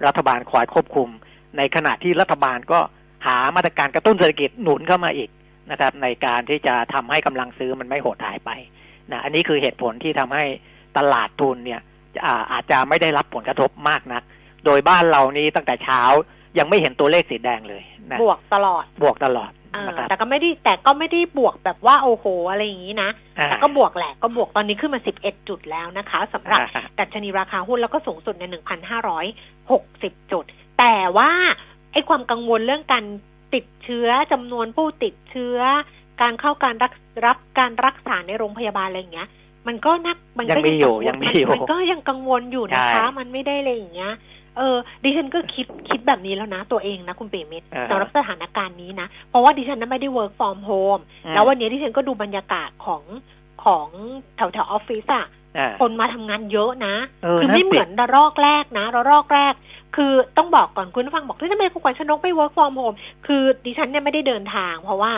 [0.06, 1.08] รัฐบาลคอยควบคุม
[1.56, 2.80] ในขณะที่รัฐบาลก็
[3.26, 5.30] หามาตรการกระตุ้นเศรษฐกิจหนุนเข้ามาอีก
[5.70, 8.50] นะครับ ในการที่จะทำให้กำลังซื้อมันไม่หดหายไป
[9.12, 10.44] นะอันนี้คือเหตุผลที่ทำให้
[10.96, 11.80] ตลาดทุนเนี่ย
[12.24, 14.22] อ่าอาจจะไม่ได้รับผลกระทบมากนัก
[14.64, 16.02] โดยบ้านเรานี้ตั้งแต่เช้า
[16.58, 28.44] ยังไม่เห็นตัวเลขสีแดงเลยนะบวกตลอดบวกตลอดเออนะครับแต่ก็ไม่ได้แต่ก็ไม่ได้บวกแบบว่าโอ้โหอะไรอย่างนี้นะอ่าแต่ก็บวกแหละก็บวกตอนนี้ขึ้นมา11จุดแล้วนะคะสำหรับอ่าดัชนีราคาหุ้นแล้วก็สูงสุดใน
[29.18, 30.44] 1,560จุด
[30.78, 31.30] แต่ว่า
[31.92, 33.04] ไอ้ความกังวลเรื่องการ
[33.54, 35.58] ติดเชื้อจำนวนผู้ติดเชื้อ
[36.22, 36.92] การเข้าการรัก
[37.26, 39.28] รับการรักษาในโรงพยาบาลอะไรอย่างเงี้ย
[39.68, 44.12] มันก็นักมันยังก็มีอยู่กัวลยังมีอยู่มันก็ยังกังวลอยู่นะคะใช่มันไม่ได้อะไรอย่างเงี้ย
[44.56, 53.02] เออดิฉันก็คิดคิดแบบนี้แล้วนะตัวเองนะคุณเปรมิตรอ่าฮะสำหรับสถานการณ์นี้นะ เพราะว่าดิฉันนั้นไม่ได้ work from home อืมแล้ววันนี้ดิฉันก็ดูบรรยากาศของ
[53.64, 53.86] ของ
[54.36, 55.26] แถวแถวออฟฟิศอะ
[55.58, 59.54] อ่าคนมาทำงานเยอะนะเออคือนั่นไม่สิเหมือนระลอกแรกนะระลอกแรก
[59.96, 65.12] คือต้องบอกก่อนคุณผู้ฟังบอกที่ทำไมคุณขวัญชนกไม่ work from home คือดิฉันเนี่ยไม่ได้เดินทาง เพราะว่า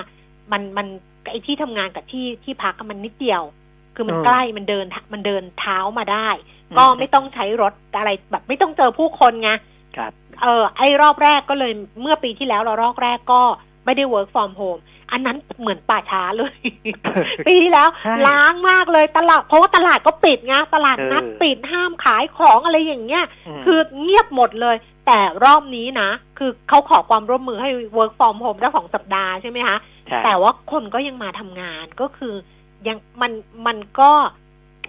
[0.52, 0.87] มันมัน
[1.31, 3.42] ไอที่ทำงานกับที่ที่พักอะมันนิดเดียว
[3.94, 6.28] คือมันอืมใกล้มันเดินมันเดินเท้ามาได้
[6.78, 9.50] ก็ไม่ต้องใช้รถอะไรแบบไม่ต้องเจอผู้คนไง
[9.96, 13.42] ครับเออไอ้รอบแรกก็เลยเมื่อปีที่แล้วเรารอบแรกก็
[13.85, 16.55] ไม่ได้ work from home อันนั้นเหมือนป่าช้าเลย
[17.46, 23.24] ปีที่แล้วใช่ล้างมากเลยตลาดเพราะว่าตลาดก็ปิดไงตลาดนัดเออปิดห้ามขายของอะไรอย่างเงี้ย
[23.59, 24.76] มคือเงียบหมดเลย
[25.07, 29.91] แต่รอบนี้นะ คือเขาขอความร่วมมือให้ work from home ได้สองสัปดาห์ใช่ไหมคะใช่
[30.24, 32.34] แต่ว่าคนก็ยังมาทำงานก็คือ
[32.88, 33.32] ยังมัน
[33.66, 34.10] มันก็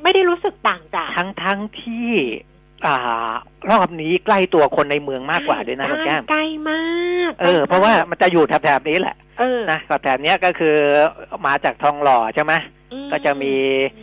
[0.03, 2.09] ไม่ได้รู้สึกต่างจากทั้งทั้งที่
[2.85, 3.33] อ่า
[3.71, 10.75] รอบนี้ใกล้ตัวคนในเมืองมากกว่าด้วยนะคุณแก้มใกล้มากเออ เพราะว่ามันจะอยู่แถบๆนี้แหละเออนะแถบๆเนี้ยก็คือ
[11.47, 12.53] มาจากทองหล่อใช่ไหม
[12.93, 13.53] อืก็จะมี
[13.97, 13.99] อ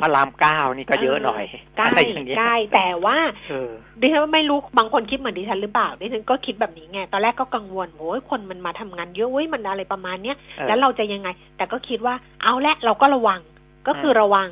[0.00, 1.44] พระรามเก้านี่ก็เยอะหน่อย
[1.76, 13.40] ใกล้อะไรอย่างเงี้ยใกล้แต่ว่าเออดิฉันไม่รู้บางคนคิดเหมือนดิฉันหรือเปล่าดิฉันก็คิดแบบนี้ไงตอนแรกก็กังวลโอ้ยคนมันมาทำงานเยอะเว้ยมันอะไรประมาณเนี้ยออแล้วเราจะยังไง แต่ก็คิดว่าเอาละเราก็ระวัง
[13.86, 14.48] ก็คือมระวัง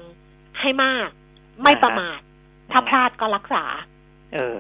[0.61, 1.09] ให้มาก
[1.63, 2.19] ไม่อ่าฮะประมาท
[2.73, 3.65] ถ้าพลาดก็รักษา
[4.35, 4.57] เออ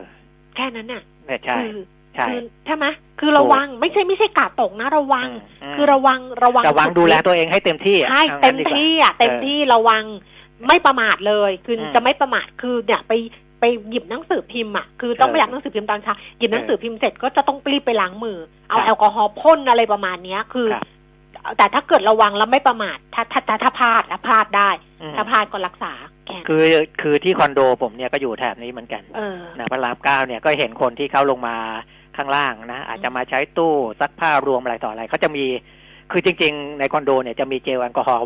[0.56, 1.76] แค่นั้นน่ะเนี่ยใช่คือ
[2.16, 2.86] ใช่คือใช่ไหม
[3.20, 5.28] คือระวังไม่ใช่ไม่ใช่กาดตกนะ ระวัง
[5.72, 10.04] มคือระวังระวังระวังดูแลตัวเองให้เต็มที่อะใช่อาเต็งั้มนดีกว่าที่อะเต็มที่ระวัง
[10.68, 13.12] ไม่ประมาทเลยคืออมจะไม่ประมาทคือเนี่ยไป
[13.60, 20.84] ไปหยิบหนังสือพิมพ์อะคือต้องเออไปรับหนังสือพิมพ์ตอนเช้าหยิบหนังสือพิมพ์เสร็จก็จะต้องรีบไปล้างมือ เอาครับแอลกอฮอล์พ่นอะไรประมาณเนี้ยคือครับ
[21.58, 24.70] แต่ถ้าเกิดระวังแล้วไม่ประมาทถ้าถ้าถ้าถ้าพลาดถ้าพลาดได้
[25.02, 25.92] อืมถ้าพลาดก็รักษา
[26.26, 26.62] แค่นั้นคือ
[27.00, 31.56] คือที่คอนโดผมเนี่ยก็อยู่แถบนี้เหมือนกันเออนะพระรามเก้าเนี่ยก็เห็นคนที่เขาลงมา
[32.16, 35.44] ข้างล่างนะอาจจะมาใช้ตู้ซักผ้ารวมอะไรต่ออะไรเขาจะมี
[36.12, 38.24] คือจริง ๆ ในคอนโดเนี่ยจะมีเจลแอลกอฮอล์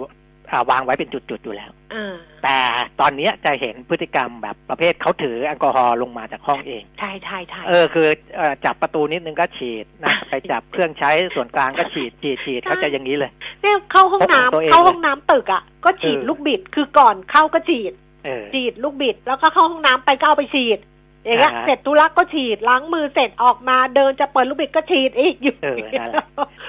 [0.53, 2.59] อ่าวางไว้เป็นจุดๆอยู่แล้วเออแต่
[3.01, 13.31] ตอนเนี้ยจะเห็นพฤติกรรมแบบประเภทเขาถือแอลกอฮอล์ลงมาจากห้องเอง ใช่ใช่ใช่เออคือเอ่อจับประตูนิดนึงก็ฉีดนะไปจับเครื่องใช้ส่วนกลางก็ฉีดฉีดฉีดเขาจะอย่างนี้เลย
[13.63, 17.93] เนี่ยเข้าห้องน้ำพกของตัวเองเข้าห้องน้ำตึกอะก็ฉีดเออลูกบิดคือก่อนเข้าก็ฉีด
[18.25, 20.79] เออฉีดลูกบิดแล้วก็เข้าห้องน้ำไปก็เอาไปฉีด
[21.25, 26.25] อย่างเงี้ยอ่าฮะเสร็จธุระก็ฉีดล้างมือเสร็จออกมาเดินจะเปิดลูกบิดก็ฉีดอีกอยู่เออนั่นแหละ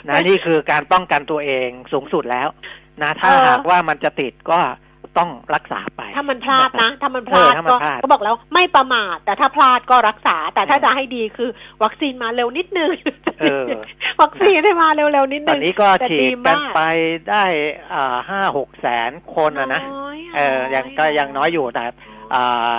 [0.07, 2.47] นะนี่คือการป้องกันตัวเองสูงสุดแล้ว
[3.01, 4.59] นะ ถ้าเออหากว่ามันจะติดก็
[5.19, 11.49] ต้องรักษาไป ถ้ามันพลาดนะ ถ้ามันพลาดเออถ้ามันก็พลาดก็บอกแล้วไม่ประมาท แต่ถ้าพลาดก็รักษา แต่ถ้าจะให้ดีคือ
[11.83, 12.91] วัคซีนมาเร็วนิดนึง
[13.41, 13.67] เออ
[14.21, 16.81] วัคซีนให้มาเร็วๆนิดตอนึนงนี้ก็แต่ฉีดีดมากันกไป
[17.29, 17.43] ได้
[17.93, 21.83] อ่าห้าหกแสนคนอะนะน้อยเออยังก็ยังน้อยอยู่แต่
[22.33, 22.77] อ่า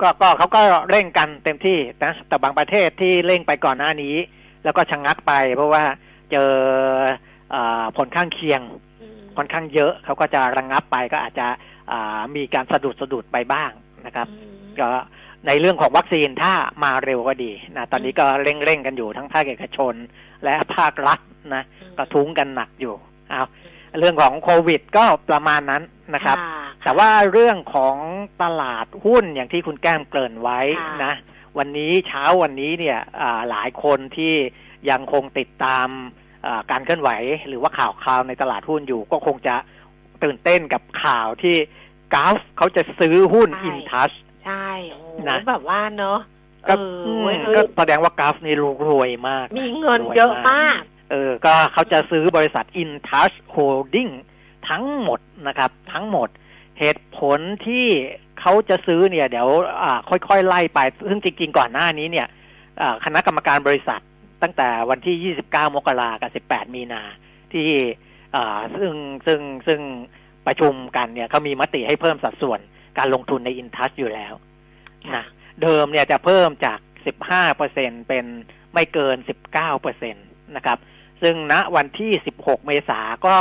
[0.00, 4.14] ก็ก็เขาก็เร่งกันเต็มที่นะ แต่บางประเทศที่เร่งไปก่อนหน้านี้
[4.64, 5.84] แล้วก็ชะงักไป เพราะว่า
[6.32, 6.50] เจอ
[7.54, 8.60] อ่าผลข้างเคียง
[9.00, 11.46] อืมค่อนข้างเยอะเขาก็จะระงงับไปก็อาจจะ
[11.92, 13.70] อ่ามีการสะดุดสะดุดไปบ้าง
[14.06, 14.90] นะครับอืมก็
[15.46, 16.52] ในเรื่องของวัคซีนถ้า
[16.84, 19.94] มาเร็วก็ดีนะตอนนี้ก็เร่งเร่งกันอยู่ทั้งภาคเอกชน
[20.44, 21.20] และภาครัฐ
[21.54, 21.64] นะ
[21.98, 22.94] ก็ทุ้งกันหนักอยู่
[23.30, 23.42] เอา
[23.98, 25.82] เรื่องของโควิดก็ประมาณนั้น
[26.14, 27.96] นะครับค่ะแต่ว่าเรื่องของ
[28.42, 31.14] ตลาดหุ้นอย่างที่คุณแก้มเกริ่นไว้ค่ะนะ
[31.58, 34.34] วันนี้เช้าวันนี้เนี่ยอ่าหลายคนที่
[34.90, 35.88] ยังคงติดตาม
[36.46, 37.10] อ่าการเคลื่อนไหว
[37.48, 39.54] หรือว่าข่าวคราวในตลาดหุ้นอยู่ ก็คงจะ
[40.22, 41.56] ตื่นเต้นกับข่าวที่
[42.14, 44.10] กราฟเขาจะซื้อหุ้นอินทัช
[44.44, 46.18] ใช่โอ้โหนะแบบว่าเนอะ
[46.68, 46.82] ก็เอ
[47.14, 48.54] อเว้ยเฮ้ยก็แสดงว่ากราฟนี่
[48.88, 54.12] รวยมาก มีเงินเยอะมาก เออก็เขาจะซื้อบริษัท InTouch Holding
[54.68, 56.28] ทั้งหมดนะครับ ทั้งหมด
[56.78, 57.86] เหตุผลที่
[58.40, 59.48] เขาจะซื้อเนี่ย เดี๋ยว
[60.08, 62.26] ค่อยๆ ไล่ไป ซึ่งจริงๆ ก่อนหน้านี้เนี่ย
[63.04, 64.00] คณะกรรมการบริษัท
[64.42, 67.02] ตั้งแต่วันที่ 29 มกรากับ 18 มีนา
[67.52, 67.68] ที่
[68.76, 68.92] ซึ่ง
[69.26, 69.80] ซึ่งซึ่ง
[70.46, 72.60] ประชุมกันเนี่ยเขามีมติให้เพิ่มสัดส่วน
[72.98, 74.32] การลงทุนใน InTouch อยู่แล้ว
[75.14, 75.24] นะ
[75.62, 76.78] เดิมเนี่ยจะเพิ่มจาก
[77.18, 78.24] 15เปอร์เซ็นเป็น
[78.74, 79.16] ไม่เกิน
[79.48, 80.20] 19เปอร์เซ็นต
[80.56, 80.78] นะครับ
[81.22, 83.34] ซึ่งณวันที่ 16 เมษาก็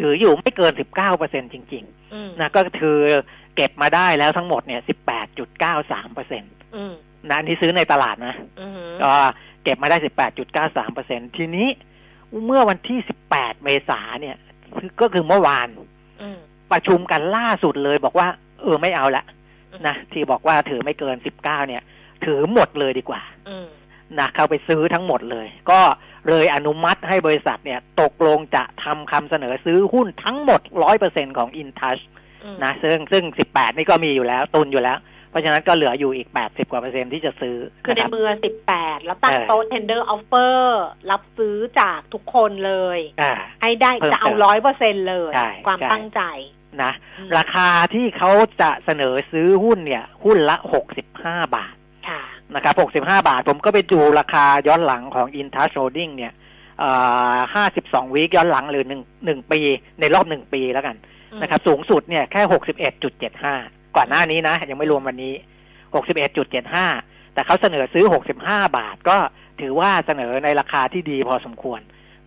[0.00, 2.98] ถืออยู่ไม่เกิน 19เปอร์เซ็นจริงอืมๆนะก็คือ
[3.56, 4.80] เก็บมาได้แล้วทั้งหมดเนี่ย
[5.48, 6.94] 18.93เปอร์เซ็นตอืม
[7.28, 9.12] นะอันนี้ซื้อในตลาดนะอืมก็
[9.64, 9.96] เก็บมาได้
[10.46, 11.68] 18.93เปอร์เซ็นทีนี้
[12.46, 12.98] เมื่อวันที่
[13.32, 14.36] 18 เมษาเนี่ย
[15.00, 15.68] ก็คือเมื่อวาน
[16.22, 16.38] อืม
[16.72, 18.28] ประชุมกันล่าสุดเลยบอกว่า
[18.62, 19.24] เออไม่เอาละ
[19.72, 21.82] อืมนะที่บอกว่าถือไม่เกิน 19 เนี่ย
[22.24, 23.66] ถือหมดเลยดีกว่าอืม
[24.20, 25.80] นะเข้าไปซื้อทั้งหมดเลย ก็
[26.28, 30.60] เลยอนุมัติให้บริษัทเนี่ย ตกลงจะทำคำเสนอซื้อหุ้นทั้งหมด
[30.98, 32.02] 100%ของ InTouch
[32.44, 34.98] อืมนะซึ่งซึ่ง18นี่ก็มีอยู่แล้วตุนอยู่แล้ว
[35.30, 40.56] เพราะฉะนั้นก็เหลืออยู่อีก80กว่าเปอร์เซ็นต์ที่จะซื้อ คือในนะครับมือสิบแปดแล้วตั้งเออโต๊ะ tender offer
[41.10, 46.22] รับซื้อจากทุกคนเลยอ่าให้ได้เพิ่มจะเอาเติมร้อยเปอร์เซ็นเลยใช่ความใช่ตั้งใจ
[46.82, 48.30] นะอืมราคาที่เขา
[48.62, 50.56] จะเสนอซื้อหุ้นเนี่ย หุ้นละ
[51.04, 51.74] 65บาท
[52.08, 52.22] ค่ะ
[52.54, 56.32] นะครับ65 บาท ผมก็ไปดูราคาย้อนหลังของ InTouch Holding เนี่ย
[56.78, 56.90] เอ่
[57.34, 59.60] อ52วีคย้อนหลังหรือหนึ่งหนึ่งปี
[60.00, 60.96] ในรอบหนึ่งปีแล้วกัน
[61.32, 62.42] อืมนะครับ สูงสุดเนี่ยแค่
[63.18, 65.34] 61.75ก่อนหน้านี้นะ ยังไม่รวมวันนี้
[66.14, 68.04] 61.75แต่เขาเสนอซื้อ
[68.40, 69.16] 65บาท ก็
[69.60, 71.80] ถือว่าเสนอในราคาที่ดีพอสมควร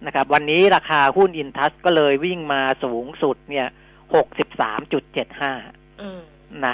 [0.05, 3.67] นะครับ วันนี้ราคาหุ้น Intus ก็เลยวิ่งมาสูงสุดเนี่ย
[4.83, 6.21] 63.75อืม
[6.65, 6.73] นะ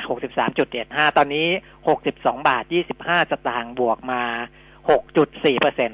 [0.57, 1.47] 63.75ตอนนี้
[1.97, 2.63] 62บาท
[2.97, 4.23] 25สตางค์บวกมา
[4.91, 5.91] 6.4เปอร์เซ็น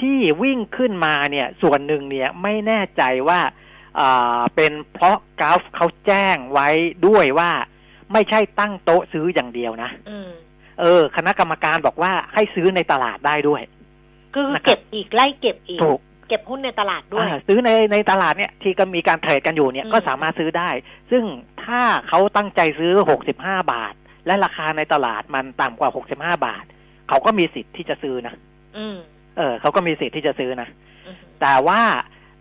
[0.00, 3.40] ที่วิ่งขึ้นมาเนี่ย ส่วนหนึ่งเนี่ยไม่แน่ใจว่า
[4.00, 6.68] อ่าเป็นเพราะกราฟเขาแจ้งไว้
[7.06, 7.50] ด้วยว่า
[8.12, 10.30] ไม่ใช่ตั้งโต๊ะซื้ออย่างเดียวนะอืม
[10.80, 13.62] เออ คณะกรรมการบอกว่าให้ซื้อในตลาดได้ด้วย
[14.34, 20.70] คือนะครับเก็บอีกไล่เก็บอีกถูก เก็บหุ้นในตลาดด้วยอ่าซื้อในในตลาดเนี่ยที่ก็มีการเทรดกันอยู่เนี่ยอืมก็สามารถซื้อได้
[21.10, 21.24] ซึ่ง
[21.64, 22.92] ถ้าเขาตั้งใจซื้อ
[23.34, 23.94] 65บาท
[24.26, 26.64] และราคาในตลาดมันต่ำกว่า65บาท
[27.08, 28.34] เขาก็มีสิทธิ์ที่จะซื้อนะ
[28.76, 28.96] อืม
[29.36, 30.68] เออเขาก็มีสิทธิ์ที่จะซื้อนะ
[31.06, 31.82] อืมแต่ว่า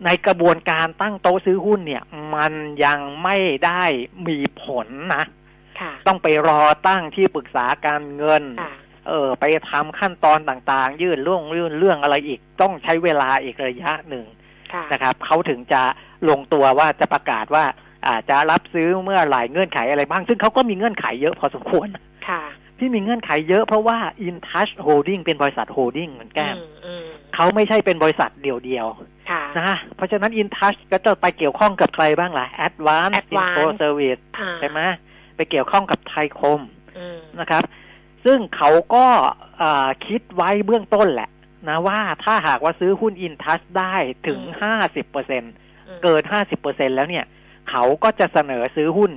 [0.05, 2.03] ในกระบวนการตั้งโต๊ะซื้อหุ้นเนี่ย
[2.35, 2.53] มัน
[2.85, 3.83] ยังไม่ได้
[4.27, 5.23] มีผลนะ
[5.79, 8.73] ค่ะต้องไปรอตั้งที่ปรึกษาการเงินค่ะ
[9.07, 14.25] เออไปทำขั้นตอนต่างๆ ยื่นเรื่องยื่นเรื่องอะไรอีกต้องใช้เวลาอีกระยะหนึ่ง
[14.73, 15.81] ค่ะนะครับเขาถึงจะ
[16.29, 17.65] ลงตัวว่าจะประกาศว่า
[18.07, 21.87] อาจจะรับซื้อเมื่อหลายเงื่อนไขอะไรบ้าง ซึ่งเขาก็มีเงื่อนไขเยอะพอสมควร
[22.29, 22.43] ค่ะ
[22.79, 28.87] ที่มีเงื่อนไขเยอะเพราะว่า InTouch Holding เป็นบริษัทโฮดดิ้งเหมือนแก้มอืมอืมเขาไม่ใช่เป็นบริษัทเดียว
[29.29, 34.79] ค่ะๆนะเพราะฉะนั้น InTouch ก็จะไปเกี่ยวข้องกับใครบ้างล่ะ Advanced Advance Info Service อ่าใช่ไหม
[35.35, 36.61] ไปเกี่ยวข้องกับไทยคม
[36.97, 37.63] อืมนะครับ
[38.25, 39.05] ซึ่งเขาก็
[39.61, 41.29] อ่าคิดไว้เบื้องต้นแหละ
[41.69, 43.95] นะว่าถ้าหากว่าซื้อหุ้น InTouch ได้
[44.27, 45.43] ถึงอืม50เปอร์เซ็น
[45.87, 47.25] อืมเกิน50เปอร์เซ็นแล้วเนี่ย
[47.69, 49.11] เขาก็จะเสนอซื้อหุ้น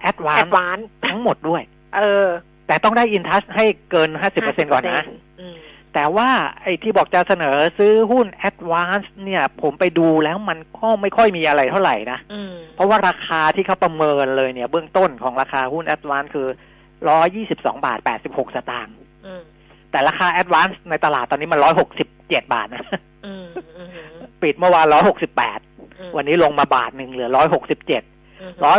[0.00, 1.62] แอ Advance ดวานทั้งหมดด้วย
[1.96, 2.28] เออ
[2.66, 5.04] แต่ต้องได้ InTouch ให้เกิน50เปอร์เซ็นก่อนนะ
[5.40, 5.56] อืม
[5.94, 6.30] แต่ว่า
[6.62, 16.48] ไอ้ที่บอกจะเสนอซื้อหุ้น Advance เนี่ย ผมไปดูแล้วมันก็ไม่ค่อยมีอะไรเท่าไหร่นะอืมเพราะว่าราคาที่เขาประเมินเลยเนี่ย เบื้องต้นของราคาหุ้น Advance คือ
[17.08, 18.94] 122บาท86สตางค์
[19.26, 19.42] อืม
[19.90, 21.60] แต่ราคา Advance ในตลาดตอนนี้มัน
[22.06, 22.84] 167บาทนะ
[23.26, 23.88] อืมอืม
[24.42, 27.48] ปิดเมื่อวาน168อืมวันนี้ลงมาบาทหนึ่งเหลือ167มร้อย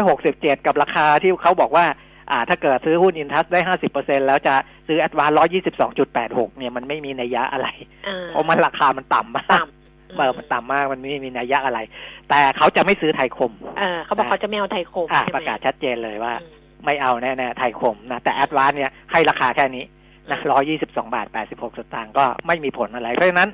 [0.08, 1.86] หกสิบเจ็ดกับราคาที่เขาบอกว่า
[2.32, 4.56] อ่า ถ้าเกิดซื้อหุ้นอินทัสได้ห้าสิบเปอร์เซ็นแล้วจะ
[4.88, 7.68] ซื้อแอดวานร้อยี่สิบสองจุดแปดหกเนี่ยมันไม่มีนัยยะอะไร
[8.08, 11.80] อ่าเพราะมันราคามันต่ำมากต่ำเออมันต่ำมากมันไม่มีนัยยะอะไร
[12.30, 19.86] แต่เขาจะไม่ซื้อไทยคม เออเขาบอกเขาจะไม่เอาไทยคมอ่าใช่ไหมประกาศชัดเจนเลยว่าอืม ไม่เอาแน่ๆไทยคมนะแต่แอดวานเนี่ยให้ราคาแค่นี้
[20.32, 23.50] นะร้อยี่สิบสองบาทแปดสิบหกสตางค์ก็ไม่มีผลอะไร เพราะฉะนั้น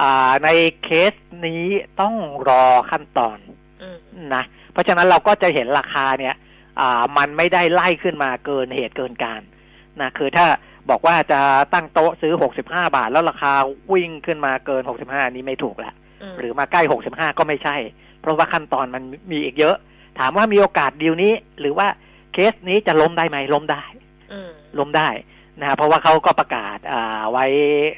[0.00, 0.48] อ่าใน
[0.84, 1.12] เคส
[1.46, 1.64] นี้
[2.00, 2.14] ต้อง
[2.48, 3.38] รอขั้นตอน
[3.82, 3.98] อืม
[4.34, 6.34] นะ เพราะฉะนั้นเราก็จะเห็นราคาเนี่ย
[6.80, 9.40] อ่ามันไม่ได้ไล่ขึ้นมาเกินเหตุเกินการ
[10.00, 10.46] นะคือถ้า
[10.90, 11.40] บอกว่าจะ
[11.74, 13.52] ตั้งโต๊ะซื้อหกสิบห้าบาท แล้วราคา
[13.92, 15.92] วิ่งขึ้นมาเกินหกสิบห้านี้ไม่ถูกละ
[16.32, 17.76] มหรือมาใกล้หกสิบห้าก็ไม่ใช่
[18.20, 19.76] เพราะว่าขั้นตอนมันมีอีกเยอะ
[20.18, 21.88] ถามว่ามีโอกาสดีลนี้หรือว่า
[22.32, 23.84] เคสนี้จะล้มได้ไหมล้มได้
[24.32, 25.08] อืมล้มได้
[25.60, 27.46] นะฮะเพราะว่าเขาก็ประกาศอ่าไว้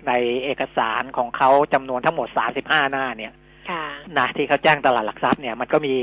[0.09, 0.13] ใน
[0.45, 2.29] เอกสารของเขาจำนวนทั้งหมด
[2.61, 3.33] 35หน้าเนี่ย
[3.71, 3.85] ค่ะ
[4.19, 5.95] นะที่เขาแจ้งตลาดหลักทรัพย์เนี่ยมันก็มี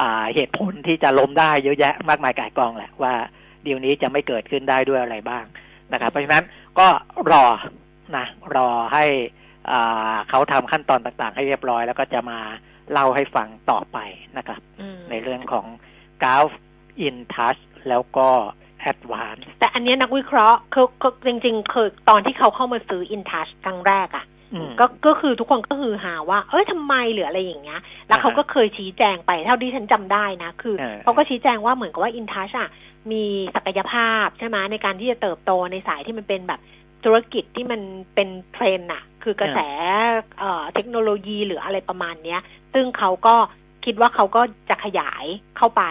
[0.00, 3.14] อ่าเหตุผลที่จะล้มได้เยอะแยะมากมายก่ายกองแหละว่า
[3.66, 5.44] ดีลนี้จะไม่เกิดขึ้นได้ด้วยอะไรบ้าง
[5.92, 6.44] นะครับเพราะฉะนั้น
[6.78, 6.88] ก็
[7.30, 7.44] รอ
[8.16, 8.26] นะ
[8.56, 9.04] รอให้
[9.70, 12.38] อ่าเขาทำขั้นตอนต่างๆ ให้เรียบร้อย แล้วก็จะมา
[12.92, 13.98] เล่าให้ฟังต่อไป
[14.36, 15.66] นะครับอืมในเรื่องของ
[16.24, 16.52] g o l f
[17.06, 18.28] in touch แล้วก็
[18.90, 32.70] advance แต่อันเนี้ยนักวิเคราะห์คือคือจริงๆคือตอนที่เขาเข้ามาซื้ออินทัชครั้งแรกอะ่ะอืมก็ก็คือทุกคนก็คือหาว่า เอ้ยทำไมหรืออะไรอย่างเงี้ย แล้วเขาอ่าฮะก็เคยชี้แจงไปเท่าที่ฉันจำได้นะ คือเออเขาก็ชี้แจงว่าเหมือนกับว่าอินทัชอะ
[33.12, 33.24] มี
[33.56, 36.60] ศักยภาพใช่ไหมในการที่จะเติบโตในสายที่มันเป็นแบบ
[37.04, 37.80] ธุรกิจที่มัน
[38.14, 39.58] เป็นเทรนด์อะคือกระแส
[40.38, 42.40] เอ่อเทคโนโลยีหรืออะไรประมาณเนี้ย
[42.74, 43.36] ซึ่งเขาก็
[43.84, 45.24] คิดว่าเขาก็จะขยาย
[45.56, 45.82] เข้าไป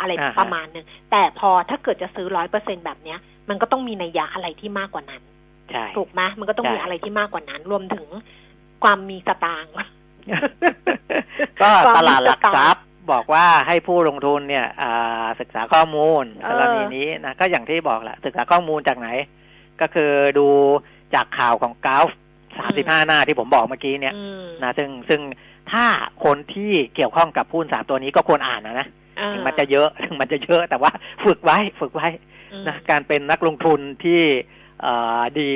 [0.00, 5.22] อะไรอ่าฮะประมาณหนึ่งแต่พอถ้าเกิดจะซื้อร้อยเปอร์เซ็นแบบเนี้ย มันก็ต้องมีนัยยะอะไรที่มากกว่านั้น
[5.70, 8.06] ใช่ถูกไหมมันก็ต้องมีใช่อะไรที่มากกว่านั้น รวมถึง
[8.84, 9.72] ความมีสตางค์
[11.62, 19.08] ก็ตลาดหลักความมีสตางค์ทรัพย์บอกว่าให้ผู้ลงทุนเนี่ยอ่าศึกษาข้อมูลเออกรณีนี้นะก็อย่างที่บอกแหละศึกษาข้อมูลจากไหน
[19.80, 20.48] ก็คือดู
[21.14, 22.06] จากข่าวของกราฟ
[22.58, 25.20] สามสิบห้าหน้าที่ผมบอกเมื่อกี้เนี่ยอืมนะซึ่งซึ่ง
[25.72, 25.84] ถ้า
[26.24, 30.90] คนที่เกี่ยวข้องกับหุ้นสามตัวนี้ก็ควรอ่านนะนะอ่า ถึงมันจะเยอะถึงมันจะเยอะแต่ว่า
[31.24, 32.08] ฝึกไว้ฝึกไว้
[32.52, 34.20] อืมนะการเป็นนักลงทุนที่
[34.82, 35.52] เอ่อดี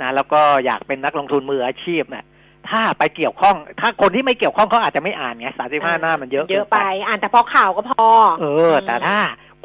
[0.00, 2.24] นะแล้วก็อยากเป็นนักลงทุนมืออาชีพเนี่ย
[2.70, 8.04] ถ้าไปเกี่ยวข้อง ถ้าคนที่ไม่เกี่ยวข้องเขาอาจจะไม่อ่านไงสามสิบห้าหน้ามันเยอะเยอะกินไป อ่านแต่พอข่าวก็พอ
[8.40, 9.18] เออ แต่ถ้า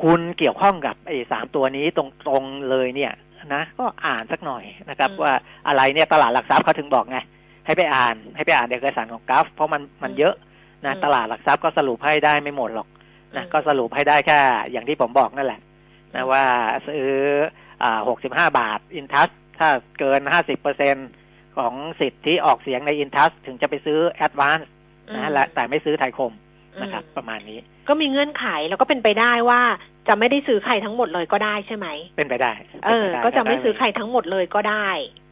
[0.04, 3.14] คุณเกี่ยวข้องกับไอ้สามตัวนี้ตรงๆเลยเนี่ย
[3.54, 5.34] นะ ก็อ่านสักหน่อยนะครับอืมว่า
[5.68, 7.18] อะไรเนี่ยตลาดหลักทรัพย์เขาถึงบอกไง
[7.66, 10.36] ให้ไปอ่าน ให้ไปอ่านเอกสารของกราฟเพราะมันมันเยอะ
[10.86, 12.88] นะอืมตลาดหลักทรัพย์ก็สรุปให้ได้ไม่หมดหรอก
[13.38, 14.40] นะอืมก็สรุปให้ได้แค่
[14.72, 15.62] อย่างที่ผมบอกนั่นแหละ
[16.16, 16.44] นะว่า
[16.88, 17.06] ซื้อ
[17.84, 19.70] อ่าหกสิบห้าบาทอินทัสถ้า
[20.00, 20.96] เกินห้าสิบเปอร์เซ็นต์
[21.58, 24.70] ของสิทธิ์ที่ออกเสียงในอินทัสถึงจะไปซื้อ ADVANC
[25.16, 26.34] นะและแต่ไม่ซื้อไทยคม
[26.82, 29.62] นะครับอืมประมาณนี้ ก็มีเงื่อนไขแล้วก็เป็นไปได้ว่า
[30.08, 32.52] จะไม่ได้ซื้อใครทั้งหมดเลยก็ได้ใช่ไหม เป็นไปได้
[32.86, 34.90] เออป็นไปได้ก็จะไม่ได้ซื้อใครทั้งหมดเลยก็ได้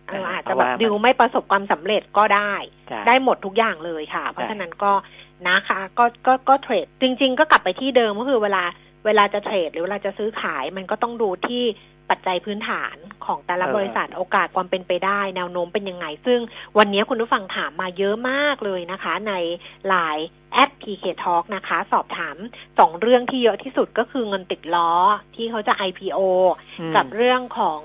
[0.08, 2.54] เออใช่อาจจะเพจะราะแบบว่าดิไม่ประสบความสำเร็จก็ได้
[2.90, 4.92] ใช่ได้หมดทุกอย่างเลยค่ะ เพราะฉะนั้นก็
[5.50, 8.64] นะคะ ก็ก็ก็ trade จริง ๆ ก็กลับไปที่เดิมก็คือเวลา
[9.06, 11.64] เวลาจะ trade หรือเวลาจะซื้อขายมันก็ต้องดูที่
[12.10, 16.40] ปัจจัยพื้นฐานของแต่ละบริษัทโอกาสความเป็นไปได้ แนวโน้มเป็นยังไง ซึ่ง
[16.78, 19.34] วันนี้คุณผู้ฟังถามมาเยอะมากเลยนะคะ ใน
[19.88, 22.36] ไลน์แอด PK Talk นะคะ สอบถาม
[22.80, 24.92] สองเรื่องที่เยอะที่สุดก็คือเงินติดล้อ
[25.36, 26.20] ที่เขาจะ IPO
[26.80, 27.82] อืมกับเรื่องของ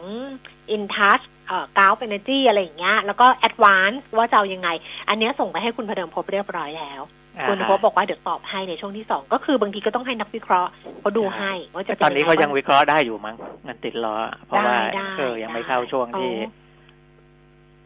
[0.76, 4.68] InTouch เอ่อ g a l f Energy อะไรอย่างเงี้ยแล้วก็ Advance ว่าจะเอายังไง
[5.08, 13.36] อันเนี้ยส่งไปให้คุณพเดิมพบเรียบร้อยแล้วอ่าคุณพบบอกว่าเดี๋ยวตอบให้ในช่วงที่สองก็คือบางทีก็ต้องให้นักวิเคราะห์เขาดูให้ว่าจะแต่ตอนนี้ก็เป็ยังวิเคราะห์ได้อยู่มั้ง
[13.66, 16.66] มันติดล้อเพราะว่าได้ได้เออยังไม่เข้าช่วงที่เขา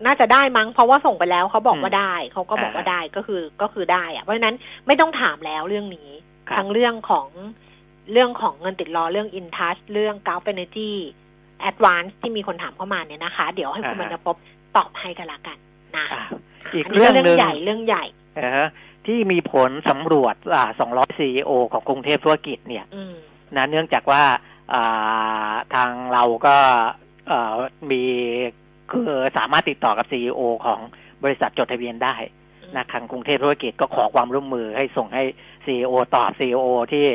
[0.07, 4.55] น่าจะได้มั้งเพราะว่าส่งไปแล้วเขาบอกว่าอืมได้เขาก็บอกอ่าว่าได้ก็คือก็คือได้อะเพราะฉะนั้น
[4.87, 6.11] ไม่ต้องถามแล้วเรื่องนี้
[6.49, 7.29] ครับทั้งเรื่องของ
[8.13, 10.93] เรื่องของเงินติดล้อเรื่อง InTouch เรื่อง g a l f Energy
[11.71, 14.37] Advance ที่มีคนถามเข้ามาเนี่ยนะคะ เดี๋ยวให้คุณบรรณพบ
[14.77, 15.59] ตอบให้กันละกัน
[15.97, 16.23] นะอ่า
[16.75, 18.05] อีกนนี้เรื่องหนึ่งใหญ่เรื่องใหญ่
[18.45, 18.69] นะฮะ
[19.07, 23.15] ที่มีผลสำรวจอ่า200 CEO ของกรุงเทพธุรกิจเนี่ยอืม
[23.57, 24.23] นะเนื่องจากว่า
[24.75, 26.57] อ่าทางเราก็
[27.29, 27.55] เอ่อ
[27.91, 28.03] มี
[28.93, 30.81] คือสามารถติดต่อกับ CEO ของ
[31.23, 32.15] บริษัทจดทะเบียนได้
[32.77, 35.25] นะทางกรุงเทพธุรกิจก็ขอความร่วมมือให้ส่งให้
[35.67, 37.07] CEO ตอบ CEO ที่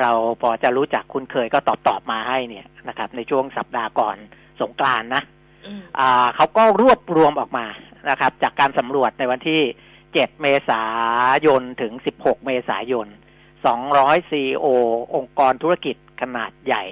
[0.00, 0.10] เรา
[0.42, 4.16] พอจะรู้จักคุ้นเคยก็ตอบตอบมาให้เนี่ยนะครับ ในช่วงสัปดาห์ก่อน
[4.60, 5.22] สงกรานต์นะ
[5.66, 7.66] อืมอ่าเขาก็รวบรวมออกมา
[8.10, 9.60] นะครับ จากการสำรวจในวันที่
[10.12, 10.82] 7 เมษา
[11.46, 13.06] ยนถึง 16 เมษายน
[13.68, 14.66] 200 CEO
[15.14, 16.84] องค์กรธุรกิจขนาดใหญ่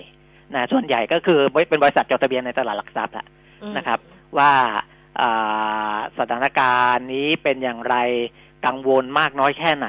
[0.54, 3.26] นะส่วนใหญ่ก็คือเป็นบริษัทจดทะเบียนในตลาดหลักทรัพย์อะ
[3.76, 3.98] นะครับ
[4.38, 4.52] ว่า
[5.20, 7.96] อ่าสถานการณ์นี้เป็นอย่างไร
[8.66, 9.88] กังวลมากน้อยแค่ไหน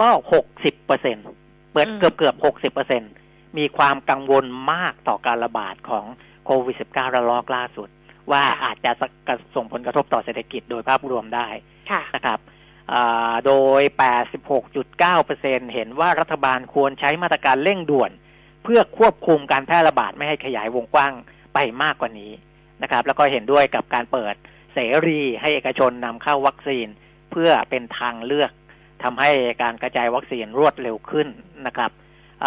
[0.00, 0.08] ก็
[0.46, 1.20] 60เปอร์เซ็นต
[1.72, 3.02] เปิดอืมเกือบเกือบหกสิบเปอร์เซ็น
[3.58, 6.04] มีความกังวลมากต่อการระบาดของ
[6.44, 7.88] โควิด -19 ระลอกล่าสุด
[8.30, 8.90] ว่าอาจจะ
[9.54, 11.48] ส่งผลกระทบต่อเศรษฐกิจโดยภาพรวมได้
[11.90, 12.53] ค่ะนะครับอ่า
[13.46, 13.82] โดย
[14.58, 18.10] 86.9%เห็นว่ารัฐบาลควรใช้มาตรการเร่งด่วน
[18.64, 21.12] เพื่อควบคุมการแพร่ระบาดไม่ให้ขยายวงกว้าง
[21.54, 22.32] ไปมากกว่านี้
[22.82, 24.34] นะครับ แล้วก็เห็นด้วยกับการเปิด
[24.74, 26.86] เสรีให้เอกชนนำเข้าวัคซีน
[27.30, 28.50] เพื่อเป็นทางเลือก
[29.02, 29.30] ทำให้
[29.62, 31.28] การกระจายวัคซีนรวดเร็วขึ้น
[31.66, 31.90] นะครับ
[32.44, 32.46] อ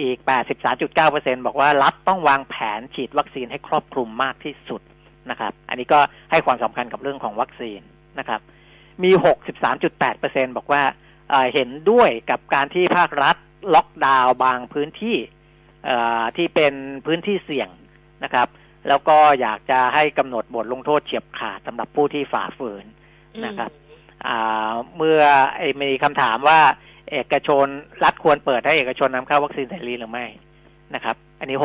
[0.00, 0.18] อีก
[0.82, 4.80] 83.9%บอกว่ารัฐต้องวางแผนฉีดวัคซีนให้ครอบคลุมมากที่สุด
[5.30, 7.80] นะครับ อันนี้ก็ให้ความสำคัญกับเรื่องของวัคซีน
[8.18, 8.40] นะครับ
[9.04, 9.10] มี
[9.84, 10.82] 63.8%บอกว่า
[11.30, 13.36] เอ่อเห็นด้วยกับการที่ภาครัฐ
[13.74, 15.16] ล็อกดาวน์บางพื้นที่
[15.84, 16.74] เอ่อที่เป็น
[17.06, 17.68] พื้นที่เสี่ยง
[18.24, 18.48] นะครับ
[18.88, 22.84] แล้วก็อยากจะให้กำหนดบทลงโทษเฉียบขาดสำหรับผู้ที่ฝ่าฝืน
[23.46, 23.70] นะครับ
[24.26, 25.20] อ่าเมื่อ
[25.56, 26.60] ไอ้มีคำถามว่า
[27.10, 27.66] เอกชน
[28.04, 30.26] รัฐควรเปิดให้เอกชนนำเข้าวัคซีนเสรีหรือไม่
[30.94, 31.56] นะครับ อันนี้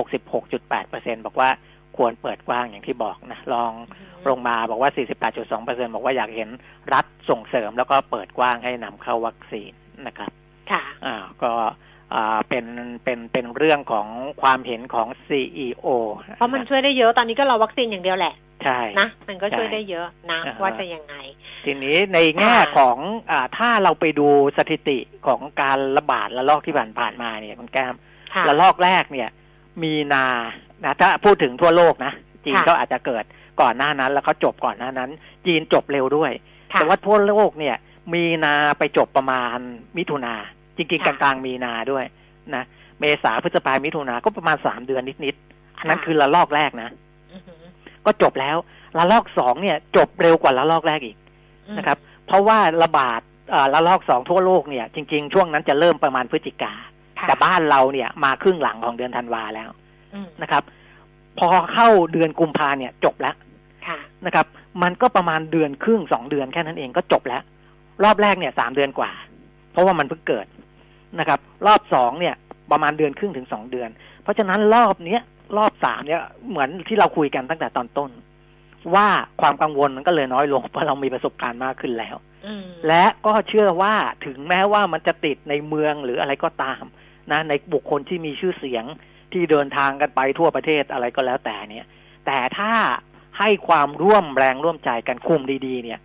[0.41, 1.50] 66.8เปอร์เซ็นบอกว่า
[1.98, 3.71] ควรเปิดกว้างอย่างที่บอกนะลอง
[4.29, 4.91] ลงมาบอกว่า
[5.27, 6.49] 48.2เปอร์เซ็นบอกว่าอยากเห็น
[6.93, 9.71] รัฐส่งเสริมแล้วก็เปิดกว้างให้นำเข้าวัคซีน
[10.07, 10.31] นะครับ
[10.71, 11.51] ค่ะอ่าก็
[12.13, 12.65] อ่าเป็น
[13.03, 14.07] เป็นเป็นเรื่องของ
[14.41, 15.88] ความเห็นของ CEO
[16.38, 21.15] เพราะมันช่วยได้เยอะตอนนี้ก็รอวัคซีนอย่างเดียวแหละ ใช่นะ มันก็ช่วยได้เยอะนะอ่าฮะว่าจะยังไง
[21.65, 22.97] ทีนี้ในแง่ค่ะของ
[23.31, 27.95] อาถ้าเราไปดูสถิติของการระบาดระลอกที่ผ่านผ่านๆมาเนี่ยคุณแก้ม
[28.33, 29.29] ค่ะระลอกแรกเนี่ย
[29.83, 30.25] มีนา
[30.83, 32.11] นะถ้าพูดถึงทั่วโลกนะ
[32.43, 33.23] จีนค่ะก็อาจจะเกิด
[33.62, 35.10] ก่อนหน้านั้น แล้วเขาจบก่อนหน้านั้น
[35.46, 36.32] จีนจบเร็วด้วย
[36.74, 37.76] ค่ะแต่ว่าทั่วโลกเนี่ย
[38.13, 39.58] มีนาไปจบประมาณ
[39.98, 40.34] มิถุนา
[40.78, 42.06] จริงๆกค่ะลางๆมีนาด้วย
[42.56, 42.63] นะ
[43.00, 46.89] เมษาพฤษภามิถุนาก็ประมาณสามเดือนนิดๆอันนั้นค่ะคือระลอกแรกนะ
[47.34, 47.63] อือหือ
[48.06, 48.58] ก็จบแล้ว
[48.98, 51.18] ระลอกสองเนี่ย จบเร็วกว่าระลอกแรกอีก
[51.78, 56.74] นะครับ เพราะว่าระบาดเอ่อระลอกสองทั่วโลกเนี่ย จริง ๆ ช่วงนั้นจะเริ่มประมาณพฤศจิกา
[57.20, 59.70] ค่ะแต่บ้านเราเนี่ยมาครึ่งหลังของเดือนธันวาแล้ว
[60.13, 60.63] อืมนะครับ
[61.39, 63.44] พอเข้าเดือนกุมภาเนี่ย จบแล้วค่ะ
[64.26, 64.45] นะครับ
[64.84, 67.41] มันก็ประมาณเดือนครึ่งสองเดือนแค่นั้นเองก็จบแล้ว
[68.04, 69.12] รอบแรกเนี่ยสามเดือนกว่า
[69.71, 70.48] เพราะว่ามันเพิ่งเกิด
[71.19, 72.36] นะครับ รอบสองเนี่ย
[72.71, 73.89] ประมาณเดือนครึ่งถึงสองเดือน
[74.24, 75.21] เพราะฉะนั้นรอบเนี้ย
[75.58, 78.12] รอบสามเนี่ยเหมือนที่เราคุยกันตั้งแต่ตอนต้น
[78.95, 79.08] ว่า
[79.41, 83.95] ความกังวลมันก็เลยน้อยลงเพราะเรามีประสบการณ์มากขึ้นแล้วอืมและก็เชื่อว่า
[84.26, 86.84] ถึงแม้ว่ามันจะติดในเมืองหรืออะไรก็ตาม
[87.32, 88.86] นะ ในบุคคลที่มีชื่อเสียง
[89.34, 91.86] ที่เดินทางกันไปทั่วประเทศอะไรก็แล้วแต่เนี่ย
[92.26, 92.71] แต่ถ้า
[93.39, 96.00] ให้ความร่วมแรงร่วมใจกันคุมดี ๆ เนี่ย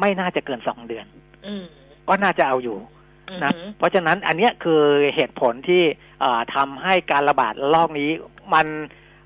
[0.00, 1.06] ไม่น่าจะเกินสองเดือน
[1.46, 1.64] อืม
[2.08, 2.76] ก็น่าจะเอาอยู่
[3.44, 4.82] นะอือหือเพราะฉะนั้นอันเนี้ยคือ
[5.14, 5.82] เหตุผลที่
[6.20, 8.10] เอ่อทำให้การระบาดรอบนี้
[8.54, 8.66] มัน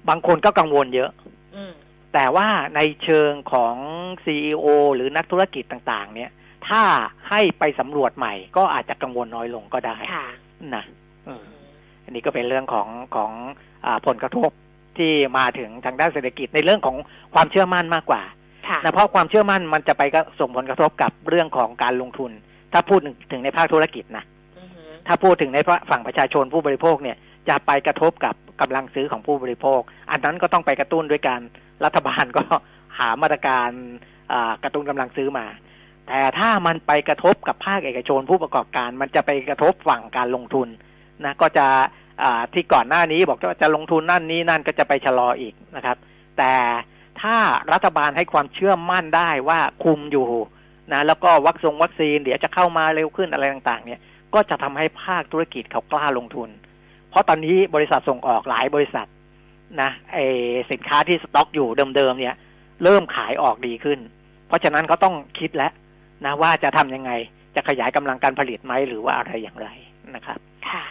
[0.09, 1.11] บางคนก็กังวลเยอะ
[1.57, 1.73] อืม
[2.15, 3.75] แต่ว่าในเชิงของ
[4.25, 6.31] ซีอหรือนักธุรกิจต่าง ๆ เนี่ย
[6.69, 6.83] ถ้า
[7.31, 10.27] ให้ไปสำรวจใหม่ ก็อาจจะกังวลน้อยลงก็ได้ค่ะ
[10.75, 10.85] นะ
[11.29, 11.45] อืม
[12.05, 13.33] อันนี้ก็เป็นเรื่องของของ
[13.85, 14.51] อาผลกระทบ
[14.99, 16.97] ที่มาถึงทางด้านเศรษฐกิจในเรื่องของ
[17.35, 18.23] ความเชื่อมั่นมากกว่า
[18.69, 22.31] ค่ะนะเพราะความเชื่อมั่นมันจะไปก็ส่งผลกระทบกับเรื่องของการลงทุน
[22.73, 23.01] ถ้าพูด
[23.33, 24.25] ถึงในภาคธุรกิจนะ
[24.59, 25.59] อือหือถ้าพูดถึงใน
[25.91, 27.17] ฝั่งประชาชนผู้บริโภคเนี่ย
[27.49, 29.81] จะไปกระทบกับกำลังซื้อของผู้บริโภค
[30.11, 31.41] อันนั้นก็ต้องไปกระตุ้นด้วยการ
[31.85, 32.43] รัฐบาลก็
[32.99, 33.69] หามาตรการ
[34.33, 35.47] อ่ากระตุ้นกำลังซื้อมา
[36.09, 40.69] แต่ถ้ามันไปกระทบกับภาคเอกชนผู้ประกอบการ มันจะไปกระทบฝั่งการลงทุน
[41.25, 41.91] นะก็จะอ่า
[42.53, 45.97] ที่ก่อนหน้านี้บอกว่าจะลงทุนนั่นนี้นั่นก็จะไปชะลออีกนะครับ
[46.39, 46.55] แต่
[47.23, 47.37] ถ้า
[47.73, 50.29] รัฐบาลให้ความเชื่อมั่นได้ว่าคุมอยู่
[50.93, 54.01] นะแล้วก็วัคซงวัคซีนเดี๋ยวจะเข้ามาเร็วขึ้นอะไรต่างๆ เนี่ย
[54.35, 56.49] ก็จะทำให้ภาคธุรกิจเขากล้าลงทุน
[57.11, 59.09] เพราะตอนนี้บริษัทส่งออกหลายบริษัท
[59.81, 60.19] นะไอ
[60.71, 62.37] สินค้าที่สต็อกอยู่เดิมๆเนี่ย
[62.83, 63.99] เริ่มขายออกดีขึ้น
[64.49, 65.73] เพราะฉะนั้นเขาต้องคิดแล้ว
[66.25, 67.11] นะว่าจะทำยังไง
[67.57, 69.69] จะขยายกำลังการผลิตไหมหรือว่าอะไรอย่างไร
[70.15, 70.85] นะครับ ค่ะ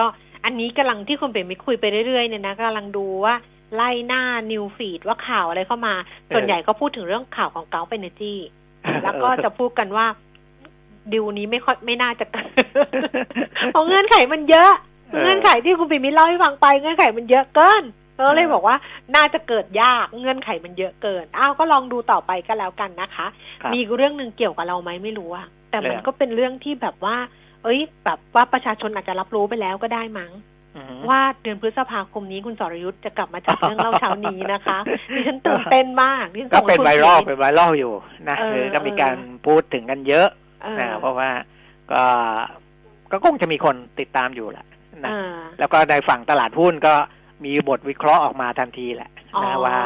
[0.00, 0.06] ก็
[0.44, 3.34] อันนี้กำลังที่คุณเป็นมิตรคุยไปเรื่อยๆเนี่ยนะกำลังดูว่า
[3.74, 5.94] ไล่หน้านิวฟีดว่าข่าวอะไรเข้ามา
[6.34, 8.34] ส่วนใหญ่ก็พูดถึงเรื่องข่าวของเกาเ e เนจี
[9.04, 10.06] แล้วก็จะพูดกันว่า
[11.12, 12.46] ดิวนี้ไม่ค่อยไม่น่าจะเกิด
[13.72, 14.70] เพราะเงื่อนไขมันเยอะ
[15.10, 17.82] เออเงื่อนไขที่คุณปิมิตรเล่าให้ฟังไปเงื่อนไขมันเยอะเกิน
[18.16, 18.76] ก็เลยบอกว่า
[19.16, 23.26] น่าจะเกิดยากเงื่อนไขมันเยอะเกินอ้าวก็ลองดูต่อไปก็แล้วกันนะคะ
[23.62, 27.16] ครับมีเรื่องหนึ่งเกี่ยวกับเราไหมไม่รู้อะแต่มันเรื่องก็เป็นเรื่องที่แบบว่า
[27.64, 30.32] เอ้ย แบบว่าประชาชนอาจจะรับรู้ไปแล้วก็ได้มั้ง
[30.76, 34.78] อือฮึว่าเดือนพฤษภาคมนี้คุณสรยุทธ์จะกลับมาจัดเรื่องเล่าเช้านี้นะคะ
[35.14, 37.94] ดิฉันตื่นเต้นมากดิฉันก็ส่งเป็นให้คุณไวรัลพีเป็นไวรัลอยู่
[38.28, 40.28] นะเออคือก็มีการเออพูดถึงกันเยอะ
[40.62, 41.30] เออนะเพราะว่า
[41.92, 42.02] ก็
[43.12, 44.66] ก็คงจะมีคนติดตามอยู่แหละ
[45.04, 46.94] นะเออแล้วก็ในฝั่งตลาดหุ้นก็
[47.44, 49.76] มีบทวิเคราะห์ออกมาทันทีแหละอ๋อนะว่า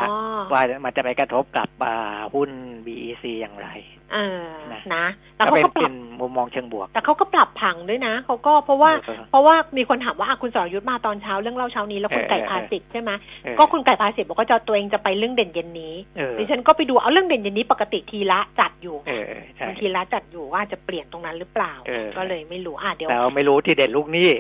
[0.53, 2.51] ว่ามันจะไปกระทบกับอ่าหุ้น
[2.87, 3.69] BEC อย่างไร
[4.13, 4.43] เออ
[4.73, 5.05] นะนะ
[5.37, 13.11] แล้วก็เขาเป็นก็ปเป็รับนมุมมองเชิงบวก แต่เขาก็ปรับผังด้วยนะเขาก็เพราะว่าเออเพราะว่ามีคนถามว่าอะคุณสรยุทธมาตอนเช้าเรื่องเล่าเช้านี้แล้วคุณเออไก่เออพาสิทธิ์ใช่ไหม
[13.45, 24.31] เออก็คุณไก่พาสิทธิ์บอกว่าจะตัวเองจะไปเรื่องเด่นเย็นนี้เออดิฉันก็ไปดูเอาเรื่องเด่นเย็นนี้ปกติทีละจัดอยู่เออใช่บางทีละจัดอยู่ว่าจะเปลี่ยนตรงนั้นหรือเปล่าเออก็เลยไม่รู้อะเดี๋ยวแต่ไม่รู้ที่เด่นลูกหนี่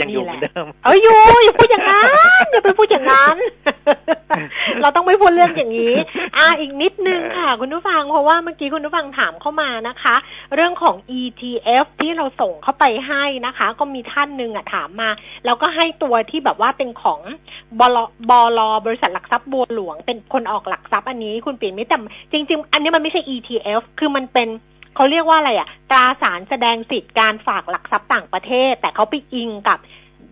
[0.00, 2.08] ยังอยู่นี่เหแหมืละอนเดิม เอ้ยอยู่อย่าพูดอย่างนั้น
[2.52, 3.36] อย่าไปพูดอย่างนั้น
[4.82, 5.94] เราต้องไม่พูดเรื่องอย่างนี้
[6.36, 10.14] อ่าอีกนิดนึงค่ะ คุณผู้ฟังเพราะว่าเมื่อกี้คุณผู้ฟังถามเข้ามานะคะ
[10.54, 15.10] เรื่องของ ETF ที่เราส่งเข้าไปให้นะคะ ก็มีท่านหนึ่งอะถามมา
[15.44, 17.20] แล้วก็ให้ตัวที่แบบว่าเป็นของ
[17.80, 17.98] บล
[18.30, 21.98] บลบริษัทหลักทรัพย์บัวหลวง เป็นคนออกหลักทรัพย์อันนี้คุณปีไม่แต่
[22.32, 24.48] จริง ๆ อันนี้มันไม่ใช่ ETF คือมันเป็น
[24.96, 29.78] เขาเรียกว่าอะไรอะตราสารแสดงสิทธิ์การฝากหลักทรัพย์ต่างประเทศ แต่เขาไปอิงกับ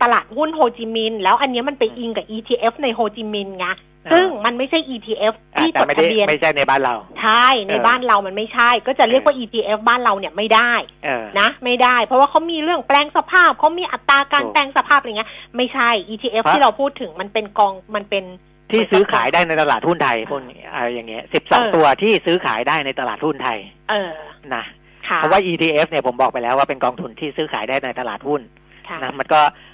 [0.02, 3.66] ตลาดหุ้นโฮจิมินห์แล้วอันเนี้ยมันไปอิงกับ ETF ในโฮจิมินห์ไง
[4.12, 10.72] ซึ่งมันไม่ใช่ ETF อะที่แต่จดไม่ทะได้เบียนไม่ใช่ในบ้านเรา ใช่ในเออบ้านเรามันไม่ใช่ ก็จะเรียกว่า ETF บ้านเราเนี่ยไม่ได้
[11.04, 18.24] เออนะ ไม่ได้ เพราะว่าเขามีเรื่องแปลงสภาพเขามีอัตราการถูกแปลงสภาพอะไรเงี้ยไม่ใช่ ETF เพราะที่เราพูดถึงมันเป็นกองมันเป็น
[18.70, 23.58] ที่ซื้อขายได้ในตลาดหุ้นไทยพวกนี้อะไรอย่างเงี้ยสิบสองเออตัวที่ซื้อขายได้ในตลาดหุ้นไทย
[23.90, 24.12] เออ
[24.54, 24.64] นะ
[25.08, 28.40] ค่ะเพราะว่า ETF เนี่ยผมบอกไปแล้วว่าเป็นกองทุนที่ซื้อขายได้ในตลาดหุ้น
[28.88, 29.71] ค่ะนะมันก็อ่า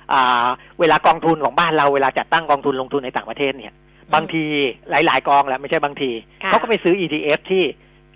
[0.81, 3.73] เวลากองทุนของบ้านเราเวลาจัดตั้งกองทุนลงทุนในต่างประเทศเนี่ย
[4.15, 4.45] บางที
[4.91, 6.11] หลาย ๆ กองแหละไม่ใช่บางที
[6.43, 7.65] ค่ะเขาก็ไปซื้อ ETF ที่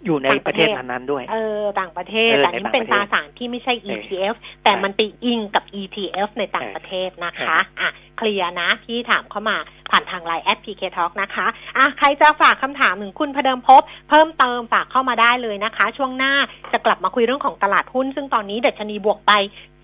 [0.04, 4.34] อยู่ในต่างปประระเทเทศศนั้นๆด้วย เออ ต่างประเทศเออแต่อันนี้ในเป็นต่างประเทศราสารที่ไม่ใช่เออ ETF
[4.64, 9.56] แต่มันไปอิงกับ ETF ในต่างเออประเทศนะคะ อะ clear นะที่ถามเข้ามา
[9.90, 16.34] ผ่านทางไลน์แอด PK Talk นะคะ อะ ใครจะฝากคำถามถึงคุณพเดิมพบ เพิ่มเติมฝากเข้ามาได้เลยนะคะ ช่วงหน้า
[16.72, 19.32] จะกลับมาคุยเรื่องของตลาดหุ้น ซึ่งตอนนี้ดัชนีบวกไป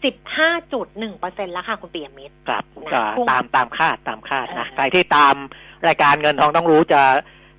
[0.03, 5.35] 15.1%แล้วค่ะคุณปียมิตรครับนะก็พุ่งตามตามคาดตามคาดนะเออใครที่ตาม
[5.89, 7.03] รายการเงินทองต้องรู้จะ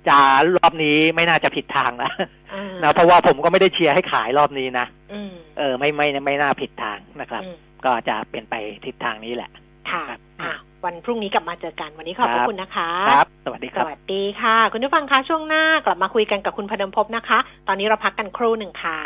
[0.08, 0.18] จะ
[0.56, 2.10] รอบนี้ไม่น่าจะผิดทางนะ
[2.50, 9.50] เออนะเพราะว่าผมก็ไม่ได้เชียร์ให้ขายรอบนี้นะอืมเออ ไม่ไม่ไม่น่าผิดทางนะครับอืมก็จะเป็นไปทิศทางนี้แหละ
[9.90, 10.52] ค่ะครับอะ
[10.84, 17.38] วันพรุ่งนี้กลับมาเจอกันวันนี้ขอบพครัระบคุณนะคะ ครับ สวัสดีสครับวัสดีค่ะ คุณผู้ฟังคะช่วงหน้ากลับมาคุยกันกับคุณพเดิมพบนะคะ
[17.68, 18.98] ตอนนี้เราพักกันครู่หนึ่งค่ะ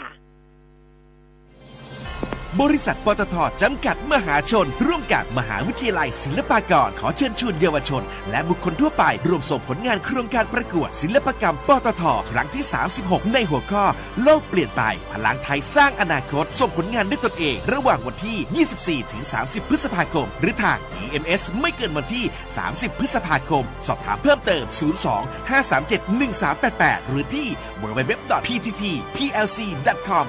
[2.63, 12.65] บริษัทปตทจำกัดมหาชน ร่วมกับมหาวิทยาลัยศิลปากร ขอเชิญชวนเยาวชน และบุคคลทั่วไป ร่วมส่งผลงานโครงการประกวด ศิลปกรรมปตทครั้งที่
[12.99, 13.85] 36 ในหัวข้อ
[14.23, 14.83] โลกเปลี่ยนไป
[15.13, 22.25] พลังไทยสร้างอนาคต ส่งผลงานด้วยตนเอง ระหว่างวันที่ 24 ถึง 30 พฤษภาคม หรือทาง EMS ไม่เกินวันที่
[22.63, 24.65] 30 พฤษภาคม สอบถามเพิ่มเติม
[25.05, 26.21] 02 537
[26.61, 27.49] 1388 หรือที่
[27.83, 30.29] www.pttplc.com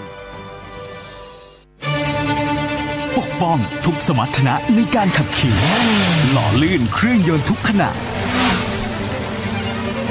[3.18, 5.56] ปกป้องทุกสมรรถนะในการขับขี่
[6.32, 7.90] หล่อลื่นเครื่องยนต์ทุกขณะ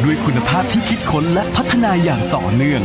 [0.05, 2.83] ด้วยคุณภาพที่คิดค้นและพัฒนาอย่างต่อเนื่อง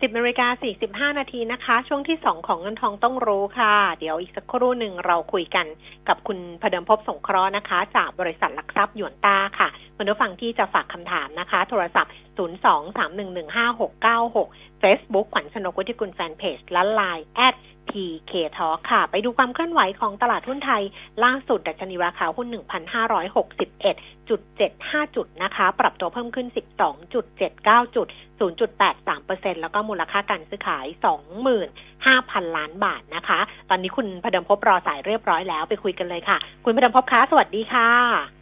[0.00, 0.48] 10นาฬิกา
[1.10, 5.66] 45นาทีนะคะ ช่วงที่2ของเงินทองต้องรู้ค่ะ เดี๋ยวอีกสักครู่หนึ่งเราคุยกัน
[6.08, 17.54] กับคุณพเดิมพบสงเคราะห์นะคะ จากบริษัทหลักทรัพย์หยวนต้าค่ะคุณผู้ฟังที่จะฝากคำถามนะคะ โทรศัพท์ 023115696 Facebook ขวัญชนกวุฒิกุลแฟนเพจและ Line at
[17.90, 20.82] PK Talk ค่ะ ไปดูความเคลื่อนไหวของตลาดหุ้นไทย
[21.24, 26.46] ล่าสุดดัชนีราคาหุ้น 1,561.75 จุดนะคะ ปรับตัวเพิ่มขึ้น
[27.00, 28.06] 12.79 จุด
[28.40, 30.86] 0.83%แล้วก็มูลค่าการซื้อขาย
[31.70, 33.38] 25,000 ล้านบาทนะคะ
[33.70, 38.37] ตอนนี้คุณพเดมพบรอสายเรียบร้อยแล้วไปคุยกันเลยค่ะ คุณพเดมพบคะสวัสดีค่ะ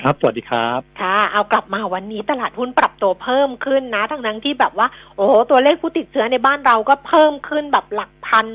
[0.00, 4.86] ครับสวัสดีครับค่ะเอากลับมาวันนี้ตลาดหุ้นปรับตัวเพิ่มขึ้นนะ ทั้งนั้นที่แบบว่า
[5.16, 8.46] โอ้โหตัวเลขผู้ติดเชื้อในบ้านเราก็เพิ่มขึ้นแบบหลักพัน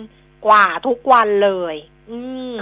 [0.46, 1.76] กว่าทุกวันเลย
[2.10, 2.18] อื
[2.52, 2.54] ม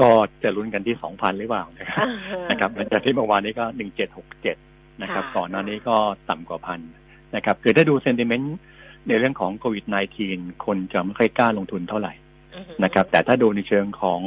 [0.00, 0.10] ก็
[0.42, 4.56] จะลุ้นกันที่สองพันหรือเปล่านะครับอ่าฮะนะครับหลังจากที่เมื่อวานนี้ก็หนึ่งเจ็ดหกเจ็ด
[5.02, 5.96] นะครับค่ะก่อนหน้านี้ก็
[6.30, 6.80] ต่ำกว่าพัน
[7.36, 8.56] นะครับคือถ้าดูเซนติเมนต์
[9.08, 9.84] ในเรื่องของโควิด
[10.24, 12.12] -19 คนจะไม่ค่อยกล้าลงทุนเท่าไหร่
[12.54, 14.20] อือฮึนะครับ แต่ถ้าดูในเชิงของ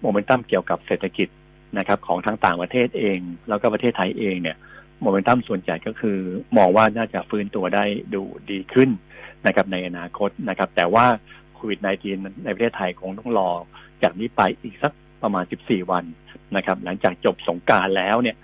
[0.00, 1.28] โมเมนตัมเกี่ยวกับเศรษฐกิจ
[1.78, 3.18] นะครับของทางต่างประเทศเอง
[3.48, 4.56] แล้วก็ประเทศไทยเองเนี่ย
[5.00, 6.18] โมเมนตัมส่วนใหญ่ก็คือ
[6.56, 8.90] มองว่าน่าจะฟื้นตัวได้ดูดีขึ้น
[9.46, 11.06] นะครับในอนาคตนะครับ แต่ว่า
[11.54, 11.78] โควิด
[12.12, 13.50] -19 ในประเทศไทยคงต้องรอ
[14.02, 14.92] จากนี้ไปอีกสัก
[15.22, 16.04] ประมาณ 14 วัน
[16.56, 18.36] นะครับ หลังจากจบสงกรารแล้วเนี่ย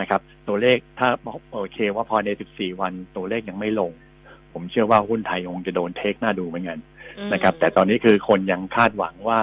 [0.00, 1.08] นะครับ ตัวเลขถ้า
[1.52, 3.92] โอเคว่าพอใน 14 วันตัวเลขยังไม่ลง
[4.52, 6.78] ผมเชื่อว่าหุ้นไทยคงจะโดนเทคหน้าดูเหมือนกัน
[7.32, 9.40] นะครับ แต่ตอนนี้คือคนยังคาดหวังว่า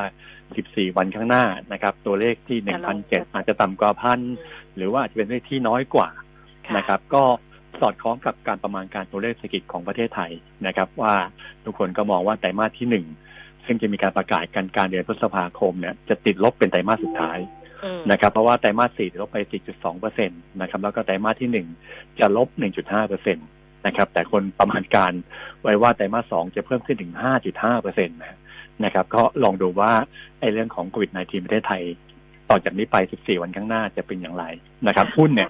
[0.74, 4.20] 14 วันข้างหน้านะครับ ตัวเลขที่1,700อาจจะต่ำกว่าพัน
[4.76, 6.10] หรือว่าอาจจะเป็นเลขที่น้อยกว่า
[6.68, 7.24] ค่ะนะครับ ก็
[7.82, 10.32] สอดคล้องกับการประมาณการตัวเลขเศรษฐกิจของประเทศไทย
[10.68, 11.14] นะครับ ว่า
[11.66, 13.06] ทุกคนก็มองว่าไตรมาสที่หนึ่ง
[13.66, 17.40] ซึ่งจะมีการประกาศกันกลารเดือนพฤษภาคมเนี่ยจะติดลบเป็นไตรมาสสุดท้าย
[17.84, 19.38] อืมนะครับเพราะว่าไตรมาสสี่ติดลบไป
[19.70, 21.68] 4.2เปอร์เซ็นตนะครับแล้วก็ไตรมาสที่หนึ่ง
[22.20, 22.48] จะลบ
[22.80, 23.42] 1.5เปอร์เซ็นต
[23.86, 25.14] นะครับแต่คนประมาณการ
[25.62, 27.14] ไว้ว่าไตรมาสสองจะเพิ่มขึ้นถึง
[27.48, 28.38] 5.5เปอร์เซ็นตนะ
[28.86, 29.92] นะครับก็ลองดูว่า
[30.40, 31.84] ไอ้เรื่องของโควิด -19 ประเทศไทย
[32.50, 34.46] ต่อจากนี้ไป 14 วันข้างหน้าจะเป็นอย่างไร
[34.88, 35.50] นะครับหุ้นเนี่ย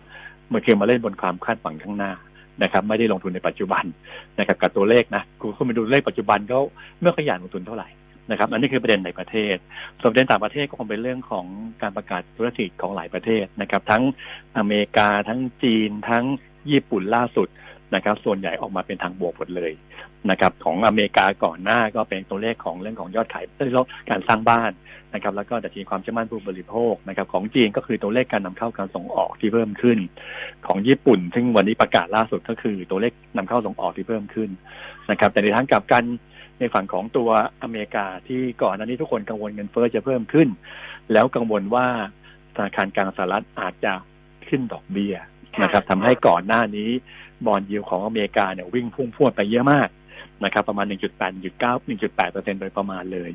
[0.52, 2.12] มันคือมาเล่นบนความคาดหวังข้างหน้า
[2.64, 3.84] นะครับไม่ได้ลงทุนในปัจจุบัน
[4.40, 6.58] นะครับกับตัวเลขนะคุณคุณไปดูเลขปัจจุบันก็
[7.02, 7.88] ไม่ค่อยอยากลงทุนเท่าไหร่
[8.32, 9.56] นะครับอันนี้คือประเด็นในประเทศ
[10.02, 11.46] ส่วนประเด็นต่างประเทศก็คงเป็นเรื่องของ
[11.82, 14.04] การประกาศธุรกิจของหลายประเทศนะครับ ทั้ง
[14.58, 16.24] อเมริกาทั้งจีน ทั้ง
[16.72, 17.48] ญี่ปุ่นล่าสุด
[17.96, 19.72] นะครับ ส่วนใหญ่ออกมาเป็นทางบวกหมดเลย
[20.30, 24.72] นะครับของอเมริกาก่อนหน้าก็เป็นตัวเลขของเรื่องของยอดขายเรื่องการสร้างบ้าน
[25.14, 29.98] นะครับแล้วก็ดัชนีความเชื่อมั่นผู้บริโภคนะครับของจีนก็คือตัวเลขการนำเข้าการส่งออกที่เพิ่มขึ้น
[30.68, 34.50] ของญี่ปุ่น ซึ่งวันนี้ประกาศล่าสุดก็คือตัวเลขนำเข้าส่งออกที่เพิ่มขึ้น
[35.12, 36.04] นะครับแต่ในทางกลับกัน
[36.60, 37.30] ในฝั่งของตัว
[37.64, 40.48] อเมริกาที่ก่อนหน้านี้ทุกคนกังวลเงินเฟ้อจะเพิ่มขึ้น
[41.14, 41.88] แล้วกังวลว่า
[42.56, 43.94] ธนาคารกลางสหรัฐอาจจะ
[44.48, 45.16] ขึ้นดอกเบี้ย
[45.64, 46.90] นะครับทำให้ก่อนหน้านี้
[47.46, 49.90] บอลยิวของอเมริกาเนี่ยวิ่งพุ่งพรวดไปเยอะมาก
[50.46, 53.30] นะครับประมาณ 1.8 1.9 1.8เปอร์เซ็นโดยประมาณเลย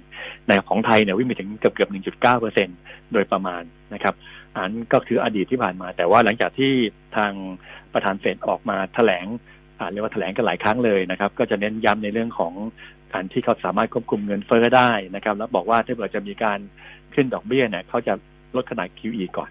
[0.46, 2.68] ในของไทยเนี่ยวิ่งไปถึงเกือบเกือบ1.9เปอร์เซ็น
[3.12, 3.62] โดยประมาณ
[3.94, 4.14] นะครับ
[4.56, 6.72] อันก็คืออดีตที่ผ่านมา แต่ว่าหลังจากที่
[7.16, 7.32] ทาง
[7.92, 9.26] ประธานเฟดออกมาแถลง
[9.78, 12.52] อ่าเรียกว่าแถลงกันหลายครั้งเลยนะครับ ก็จะเน้นย้ำในเรื่องของ
[13.12, 16.58] การที่เขาสามารถควบคุมเงินเฟ้อได้นะครับ แล้วบอกว่าถ้าเกิดจะมีการ
[17.14, 18.14] ขึ้นดอกเบี้ยเนี่ยเขาจะ
[18.56, 19.50] ลดขนาด QE ก่อน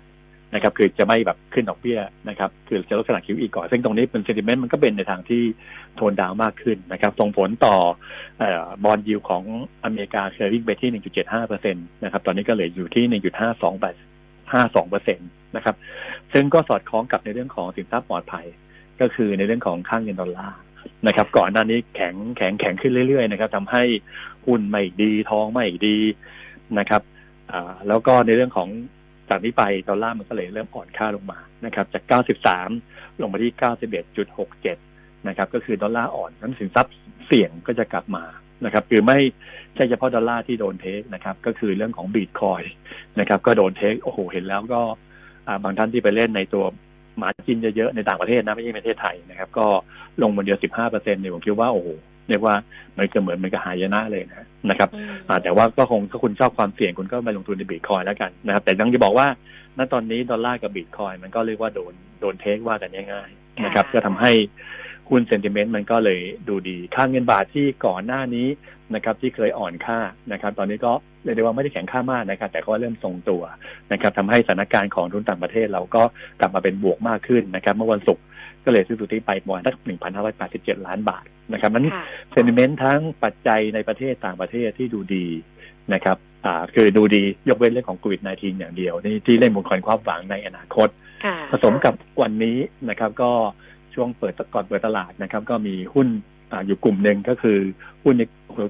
[0.54, 5.44] นะครับคือจะไม่แบบขึ้นดอกเบี้ยนะครับคือจะลดขนาด QE ก่อน ซึ่งตรงนี้เป็นเซนติเมนต์มันก็เป็นในทางที่
[5.96, 7.76] โทนดาวน์มากขึ้นนะครับส่งผลต่อ
[8.84, 9.44] บอลยิวของ
[9.84, 13.24] อเมริกาเคยวิ่งไปที่ 1.75เปอร์เซ็นต์นะครับตอนนี้ก็เหลืออยู่ที่ 1.52
[14.52, 15.76] 52เปอร์เซ็นต์นะครับ
[16.34, 18.46] ซึ่งก็สอดคล้องกับในเรื่องของสินทรัพย์ปลอดภัย
[19.02, 20.60] ก็คือในเรื่องของค่าเงินดอลลาร์
[21.08, 23.84] นะครับก่อนหน้านี้แข็งแข็งแข็งขึ้นเรื่อยๆนะครับทำให้
[24.46, 25.98] หุ้นไม่ดีทองไม่ดี
[26.80, 27.02] นะครับ
[27.52, 28.70] อ่าแล้วก็ในเรื่องของ
[29.30, 32.04] จากนี้ไปดอลลาร์มันก็เลยเริ่มอ่อนค่าลงมานะครับ จาก
[32.62, 33.52] 93 ลงมาที่
[34.60, 38.24] 91.67 นะครับ ก็คือดอลลาร์อ่อนนั้นสินทรัพย์เสี่ยงก็จะกลับมา
[38.66, 39.20] นะครับคือไม่
[39.76, 42.64] ใช่เฉพาะดอลลาร์ที่โดนเทนะครับ ก็คือเรื่องของบิตคอยน์
[43.20, 44.82] นะครับ ก็โดนเทโอ้โหเห็นแล้วก็
[45.64, 46.66] บางท่านที่ไปเล่นในตัว
[47.22, 49.68] มาจินเยอะๆในต่างประเทศนะไม่ใช่ประเทศไทยนะครับ ก็
[50.22, 51.90] ลงมาเดียว 15เปอร์เซ็นต์เนี่ยผมคิดว่าโอ้โห
[52.30, 52.56] เรียกว่า
[52.98, 59.28] มันก็เหมือนมันก็หายนะเลยนะนะครับอืมอ่าแต่ว่าก็คงถ้าคุณชอบความเสี่ยงคุณก็ไปลงทุนในบิตคอยแล้วกันนะครับ แต่ยังจะบอกว่า
[59.78, 64.32] ณตอนนี้ดอลลาร์กับบิตคอยมันก็เรียกว่าโดนโดนเทคว่ากันง่ายๆนะครับค่ะก็ทำให้
[65.10, 68.48] หุ้นเซนติเมนต์มันก็เลยดูดีค่าเงินบาทที่ก่อนหน้านี้
[68.96, 70.00] นะครับ ที่เคยอ่อนค่า
[70.32, 70.92] นะครับ ตอนนี้ก็
[71.24, 73.44] เรียกได้ว่าไม่ได้แข็งค่ามากนะครับ แต่ก็เริ่มทรงตัว
[73.92, 76.04] นะครับทำให้สถานการณ์ของทุนต่างประเทศเราก็
[76.40, 78.24] กลับมาเป็นบวกมากขึ้นนะครับ เมื่อวันศุกร์
[78.66, 79.76] ก็เลยซื้อสุทธิไปประมาณสัก
[80.32, 85.28] 1,587ล้านบาทนะครับนั้นค่ะเซนิเมนต์ทั้งปัจจัยในประเทศต่างประเทศที่ดูดี
[85.94, 90.90] นะครับอ่าคือดูดียกเว้นเรื่องของโควิด -19 อย่างเดียวนี่ที่เล่นบนคอนความหวังในอนาคต
[91.26, 92.58] ค่ะผสมกับวันนี้
[92.90, 93.32] นะครับ ก็
[93.94, 96.08] ช่วงเปิดก่อนเปิดตลาดนะครับ ก็มีหุ้น
[96.52, 97.58] อ่าอยู่กลุ่มหนึ่งก็คือ
[98.04, 98.24] หุ้นใน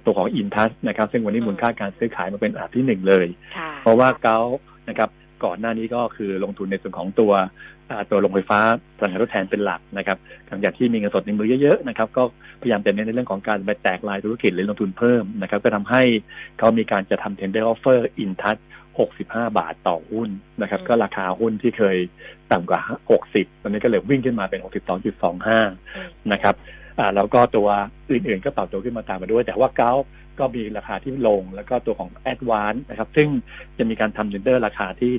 [0.06, 3.28] ตัวของอินทัสนะครับ ซึ่งวันนี้มูลค่าการซื้อขายมาเป็นอันดับที่หนึ่งเลย
[3.58, 4.40] ค่ะเพราะว่าเกา
[4.90, 5.10] นะครับ
[5.44, 7.32] ก่อนหน้านี้ก็คือลงทุนในส่วนของตัว
[7.90, 8.60] อ่าตัวโรงไฟฟ้า
[8.98, 10.18] พลังงานทดแทนเป็นหลักนะครับ
[10.48, 12.24] หลังจากที่มีเงินสดในมือเยอะๆนะครับ ก็
[12.62, 16.02] พยายามจะเน้นในเรื่องของการไปแตกลายธุรกิจหรือลงทุนเพิ่มนะครับ ก็ทำให้
[16.58, 18.58] เขามีการจะทำ tender offer อินทัช
[19.06, 20.30] 65 บาทต่อหุ้น
[20.62, 21.98] นะครับอืมก็ราคาหุ้นที่เคย
[22.52, 22.82] ต่ำกว่า
[23.22, 24.60] 60 ตอนนี้ก็เลยวิ่งขึ้นมาเป็น
[25.46, 26.56] 62.25 นะครับ
[27.00, 27.68] อ่าแล้วก็ตัว
[28.12, 29.94] อื่นๆก็ปรับตัวขึ้นมาตามมาด้วย แต่ว่า GULF
[30.40, 33.30] ก็มีราคาที่ลง แล้วก็ตัวของ a d v a n c e นะครับ ซึ่ง
[33.78, 35.12] จะมีการทำ tender ราคาที่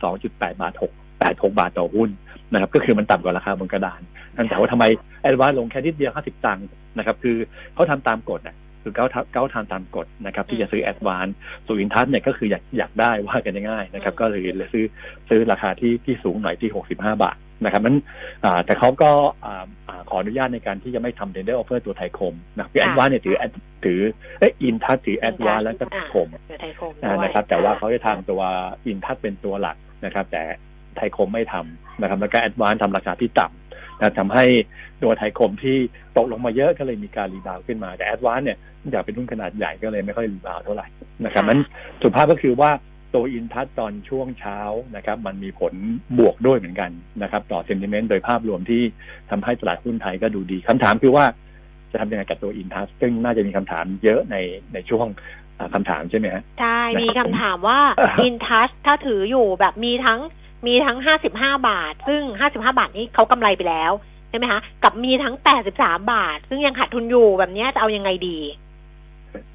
[0.00, 0.72] 122.8 บาท
[1.20, 2.10] แปดหกบาทต่อหุ้น
[2.52, 4.00] นะครับ ก็คือมันต่ำกว่าราคาบนกระดาน
[4.36, 4.84] นั่นแต่ว่าทำไม
[5.22, 6.66] ADVANC ลงแค่นิดเดียวห้าสิบตังค์
[6.98, 7.36] นะครับ คือ
[7.74, 11.26] เขาทำตามกฎนะคือเขาทำเขาทำตามกฎนะครับที่จะซื้อ ADVANC
[11.66, 14.84] ส่วนทัศเนี่ยก็คืออยากอยากได้ว่ากันง่ายๆนะครับ ก็เลยเลยซื้อ
[15.28, 17.96] ซื้อราคาที่ที่สูงหน่อยที่หกสิบห้าบาท นะครับนั้น
[18.44, 19.10] อ่าแต่เขาก็
[19.44, 24.00] อ่าอ่าขออนุญาตในการที่จะไม่ทำ tender offer ตัวไทยคมนะคือแอดวานเนี่ยถือ Ad- ถือ
[24.38, 28.42] เอ้อินทัศถือแอดวานแล้วก็ไทยคมเดี๋ยวไทยคมอ่าด้วยนะครับ แต่ว่าเขาจะทำตัว
[28.86, 30.42] อินทัศเป็นตัวหลักนะครับ แต่
[30.96, 34.44] ไทยคมไม่ทำนะครับแล้วก็ ADVANC ทำราคาที่ต่ำนะทำให้
[35.02, 35.76] ตัวไทยคมที่
[36.16, 40.86] ตกลงมาเยอะก็เลยมีการ rebound ขึ้นมา แต่ ADVANC เนี่ยเนื่องจากเป็นหุ้นขนาดใหญ่ก็เลยไม่ค่อย rebound เท่าไหร่
[41.24, 41.60] นะครับนั้น
[42.02, 42.70] สุภาพก็คือว่า
[43.14, 44.58] ตัวอินทัศตอนช่วงเช้า
[44.96, 45.74] นะครับ มันมีผล
[46.18, 46.90] บวกด้วยเหมือนกัน
[47.22, 48.82] นะครับ ต่อเซนติเมนต์โดยภาพรวมที่
[49.30, 51.24] ทำให้ตลาดหุ้นไทยก็ดูดีคำถามคือว่า
[51.92, 54.36] จะทำยังไงกับตัวอินทัศซึ่งน่าจะมีคำถามเยอะใน
[54.72, 55.06] ในช่วง
[55.58, 60.20] อ่าคำถามใช่ไหมฮะใช่นะครับมีคำถามว่าอ่าอินทัชถ้าถืออยู่แบบมีทั้ง
[60.66, 63.92] มีทั้งห้าสิบห้าบาท ซึ่งห้าสิบห้าบาทนี้เขากำไรไปแล้ว
[64.30, 68.38] ใช่ไหมคะกับมีทั้งแปดสิบสามบาท ซึ่งยังขาดทุนอยู่แบบเนี้ยจะเอายังไงดี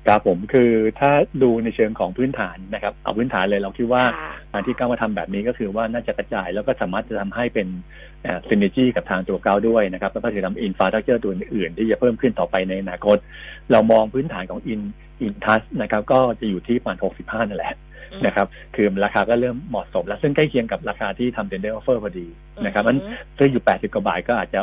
[0.07, 1.11] ครับผมคือถ้า
[1.43, 7.67] ดูในเชิงของพื้นฐานนะครับ เอาพื้นฐานเลยเราคิดว่าค่ะการที่ GULF มาทำแบบนี้ก็คือว่าน่าจะกระจายแล้วก็สามารถจะทำให้เป็น
[8.47, 13.17] synergy กับทางตัว GULF ด้วยนะครับ แล้วก็ถือทำอินฟา t ั u เจอร์ตัวอื่นๆที่จะเพิ่มขึ้นต่อไปในอนาคต
[13.71, 14.81] เรามองพื้นฐานของอิน
[15.21, 17.73] อินทัสนะครับ ก็จะอยู่ที่ประมาณ 65 นั่นแหละ
[18.25, 22.27] นะครับ คือราคาก็เริ่มเหมาะสม แล้วซึ่งใกล้เคียงกับราคาที่ทำ tender offer พอดี
[22.65, 22.97] นะครับมัน
[23.37, 24.59] ซื้ออยู่ 80 กว่าบาทก็อาจจะ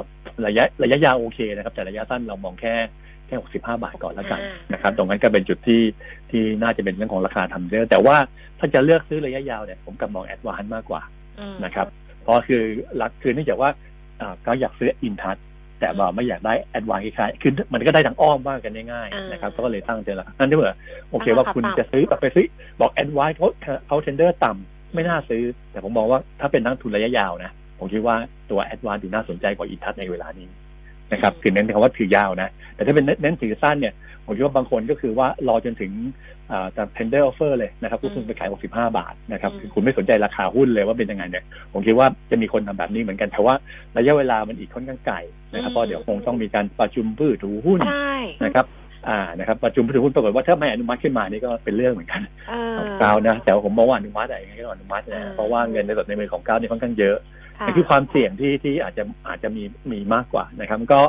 [0.46, 2.74] ระยะระยะยาวโอเคนะครับ แต่ระยะสั้นเรามองแค่
[3.26, 5.82] แค่65 บาทก่อนแล้วกันอ่านนะครับ ตรงนั้นก็เป็นจุดที่
[6.30, 8.16] ที่น่าจะเป็นเรื่องของราคาทำเยอะแต่ว่า
[8.58, 11.02] ถ้าจะเลือกซื้อระยะยาวเนี่ยผมกลับมองแอดวานซ์มากกว่า
[11.40, 11.86] อืมนะครับ
[12.22, 12.62] เพราะคือ
[13.00, 13.70] รักคือเนื่องจากว่า
[14.20, 15.36] อ่าก็อยากซื้ออินทัศ
[15.80, 20.76] แต่ว่าไม่อยากได้แอดวานซ์คล้ายๆคือมันก็ได้ทางอ้อมบ้างกันง่ายๆนะครับก็เลยตั้งเจอละนั่นที่เหมือ
[21.10, 22.46] โอเคว่าคุณจะซื้อแบบไปซื้อ
[22.80, 23.48] บอกแอดวานซ์เขา
[23.86, 28.16] เขาเทนเดอร์ต่ำไม่น่าซื้อ แต่ผมมองว่าถ้าเป็นนักทุนระยะยาวนะ ผมคิดว่า
[28.50, 30.46] ตัวแอดวานดูน่าสนใจกว่าอินทัศในเวลานี้
[31.12, 33.94] นะครับคือเน้นคำว่าถือยาวนะ แต่ถ้าเป็นเน้นถือสั้นเนี่ย
[34.24, 35.92] ผมคิดว่าบางคนก็คือว่ารอจนถึง
[36.50, 43.54] อ่าจะ tender offer เลยนะครับก็คุณไปขาย 65 บาทนะครับคือคุณไม่สนใจราคาหุ้นเลยว่าเป็นยังไงเนี่ยผมคิดว่าจะมีคนทำแบบนี้เหมือนกันแต่ว่า
[43.96, 45.16] ระยะเวลามันอีกค่อนข้างไกล
[45.52, 48.66] นะครับเพราะเดี๋ยวคงต้องมีการประชุมผู้ถือหุ้นใช่นะครับ
[49.08, 61.00] อ่านะครับประชุมผู้ถือหุ้นปรากฏว่าถ้าไม่อนุมัติขึ้นมานี่ก็เป็นเรื่องเหมือนกันเออของ GULFนะแต่ว่าผมมองว่าอนุมัติอะไรยังไงก็อนุมัติอืมนะเพราะว่าเงินในสดในมือของ GULF นี่ค่อนข้างเยอะค่ะ นั่นคือความเสี่ยงที่ที่อาจจะอาจจะมีมีมากกว่านะครับ ก็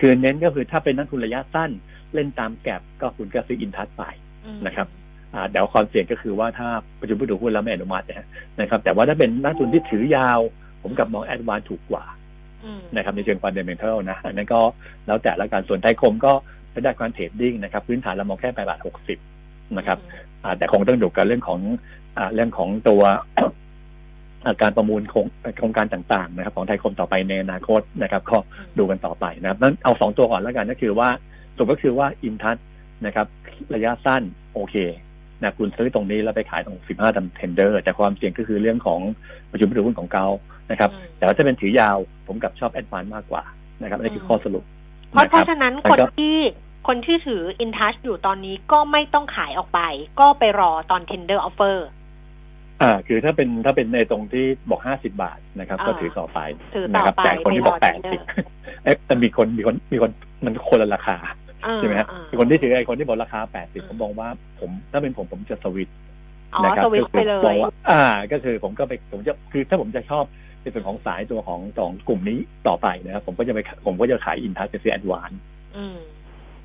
[0.00, 1.70] คือเน้นก็คือถ้าเป็นนักลงทุนระยะสั้น
[2.14, 4.02] เล่นตามแก็บก็คุณก็ซื้ออินทัศไป
[4.44, 4.88] อืมนะครับ
[5.34, 6.68] อ่าแต่ว่าความเสี่ยงก็คือว่าถ้า
[7.00, 8.26] ประชุมผู้ถือหุ้นแล้วไม่อนุมัตินะ
[8.60, 10.40] นะครับ แต่ว่าถ้าเป็นนักลงทุนที่ถือยาว
[10.82, 12.04] ผมกลับมอง ADVANC ถูกกว่า
[12.64, 14.60] อืมนะครับในเชิง fundamental นะอันนั้นก็
[15.06, 16.32] แล้วแต่ละการส่วนไทยคมก็
[16.72, 19.18] เป็นด้านการ trading นะครับ พื้นฐานเรามองแค่แปดบาทหกสิบ
[19.78, 19.98] นะครับ
[20.44, 21.60] อ่าแต่คงต้องดูกันเรื่องของ
[22.16, 23.02] อ่าเรื่องของตัว
[23.36, 23.50] อ่า
[24.62, 25.26] การประมูลโครง
[25.58, 28.38] โครงการต่างๆนะครับ ของไทยคมต่อไปในอนาคตนะครับ ก็
[28.78, 31.08] ดูกันต่อไปนะครับนั้นเอาสองตัวก่อนแล้วกันก็คือว่า
[31.56, 32.56] สรุปก็คือว่าอินทัศ
[33.06, 33.26] นะครับ
[33.74, 34.22] ระยะสั้น
[34.54, 34.76] โอเค
[35.42, 39.00] นะคุณซื้อตรงนี้แล้วไปขายตรง 15ทำ tender แต่ความเสี่ยงก็คือเรื่องของ
[39.50, 40.26] ประชุมผู้ถือหุ้นของ GULF
[40.70, 43.42] นะครับอืมแต่ว่าถ้าเป็นถือยาวผมกลับชอบแอดวานซ์มากกว่า
[43.82, 44.64] นะครับอันนี่คือข้อสรุป
[45.10, 46.38] เพราะนเพคบราะฉะนั้นแล้วคนก็ที่
[46.88, 49.80] คนที่ถืออินทัชอยู่ตอนนี้ก็ไม่ต้องขายออกไป
[50.20, 51.76] ก็ไปรอตอน tender offer
[52.82, 56.38] อ่าคือถ้าเป็นถ้าเป็นในตรงที่บอกห้าสิบาทนะครับอ่าก็ถือต่อไป
[56.74, 58.20] ถือต่อนะครับไปแต่คนที่บอกไปแปรอด tender สิบ
[58.84, 60.10] เอ๊ะแต่มีคนมีคนมีคน
[60.44, 61.16] มันคนละราคา
[61.64, 64.28] อ่าใช่ไหมฮะอ่าคนที่ถือไอ้คนที่บอกราคาแปดสิบอืมผมมองว่า
[64.60, 65.96] ผมถ้าเป็นผมผมจะสวิตช์
[66.54, 68.02] อ๋อนะครับสวิตช์ไปเลก็คือยมองว่าอ่า
[68.32, 70.24] ก็คือผมก็ไปผมจะคือถ้าผมจะชอบ
[70.62, 75.30] ในส่วนของสายตัวของสองกลุ่มนี้ต่อไปนะครับผมก็จะไปผมก็จะขายอินทัสจะซื้อแอดวาน
[75.76, 75.98] อืม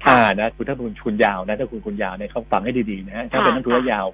[0.08, 4.06] อ่านะคุณถ้าคุณคุณยาวนะถ้าคุณคุณยาวเนี่ยเขาฟังให้ดีๆนะฮะถ้าเป็นนักทุนระยะยาว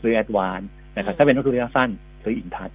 [0.00, 0.60] ซื้อแอดวาน
[0.96, 1.90] นะครับถ้าเป็นนักทุนระยะสั้น
[2.24, 2.70] ซื้ออินทัส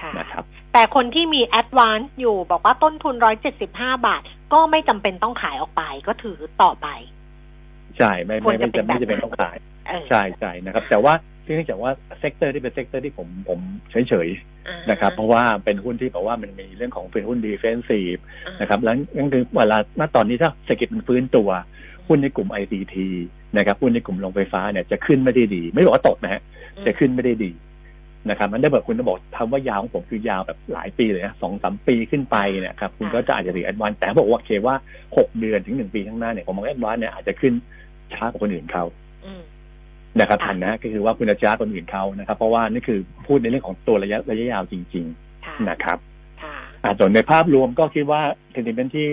[0.00, 4.22] ค่ะนะครับแต่คนที่มี advance อยู่บอกว่าต้นทุนร้อยเจ็ดสิบห้าบาท
[4.52, 6.88] ก็ไม่จำเป็นต้องขายออกไปก็ถือต่อไป
[7.98, 9.56] ใช่ไม่ควไม่รจะไม่เป็นจะไม่จะแบบเป็นนั้นต้องขาย
[9.88, 11.14] เออใช่ใช่นะครับ แต่ว่า
[11.44, 11.90] เนื่องจากว่า
[12.20, 13.60] sector ที่เป็น sector ที่ผมผม
[13.90, 14.28] เฉยเฉย
[14.68, 21.48] อ่าๆนะครับ เพราะว่าเป็นหุ้นที่บอกว่ามันมีเรื่องของเป็นหุ้น defensive อ่านะครับ แล้วนั่นคือเวลาณตอนนี้ถ้าเศรษฐกิจมันฟื้นตัว
[22.08, 22.96] หุ้นในกลุ่ม ICT
[23.56, 26.42] นะครับหุ้นในกลุ่มโรงไฟฟ้าเนี่ยจะขึ้นไม่ได้ดี ไม่บอกว่าตกนะฮะ
[26.86, 27.52] จะขึ้นไม่ได้ดี
[28.30, 34.74] นะครับมันได้แบบคุณจะบอกทำว่ายาวของผมคือยาวแบบหลายปีเลยนะสองสามปีขึ้นไปเนี่ยครับคุณก็จะอาจจะถือ ADVANC แต่บอกว่าเคว่า
[35.16, 37.52] หกเดือนถึงหนึ่งปีข้างหน้าเนี่ยผมมองแอดวานเนี่ยอาจจะขึ้น
[38.14, 38.84] ช้ากว่าคนอื่นเขา
[39.24, 39.42] อืม
[40.20, 45.04] นะครับค่ะทันนะก็คือว่าคุณจะช้ากว่าคนอื่นเขานะครับ เพราะว่านี่คือพูดในเรื่องของตัวระยะระยะยาวจริง
[45.46, 45.98] ค่ะๆนะครับ
[46.42, 48.20] ค่ะอ่าส่วนในภาพรวมก็คิดว่า
[48.52, 49.08] เซนติเมนที่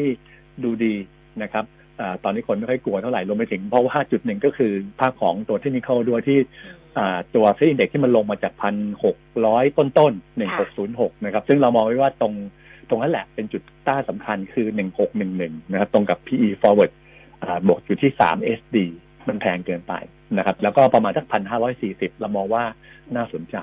[0.64, 0.94] ดูดี
[1.44, 1.66] นะครับ
[2.00, 6.81] อ่าตอนนี้คนไม่ค่อยกลัวเท่าไหร่รวมไปถึงเพราะว่าจุดหนึ่งก็คือภาพของตัวเทคนิคด้วยที่อ่า
[7.36, 12.34] ตัวเซ็นอินเด็กที่มันลงมาจากพันหกร้อยต้นต้นหนึ่งหกศูนย์หกนะครับ ซึ่งเรามองไว้ว่าตรง
[12.90, 16.92] ตรงนั้นแหละเป็นจุดต้าสำคัญคือหนึ่งหกหนึ่งหนึ่งนะครับ ตรงกับ PE forward
[17.68, 18.78] บวกอยู่ที่สาม SD
[19.28, 19.94] มันแพงเกินไป
[20.38, 22.64] นะครับ แล้วก็ประมาณสักพันห้าร้อยสี่สิบเรามองว่า
[23.16, 23.56] น่าสนใจ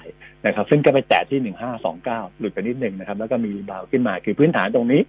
[0.47, 5.01] นะครับ ซึ่งก็ไปแตะที่หนึ่งห้าสองเก้าหลุดไปนิดหนึ่งนะครับ แล้วก็มีรีบาวขึ้นมาคือพื้นฐานตรงนี้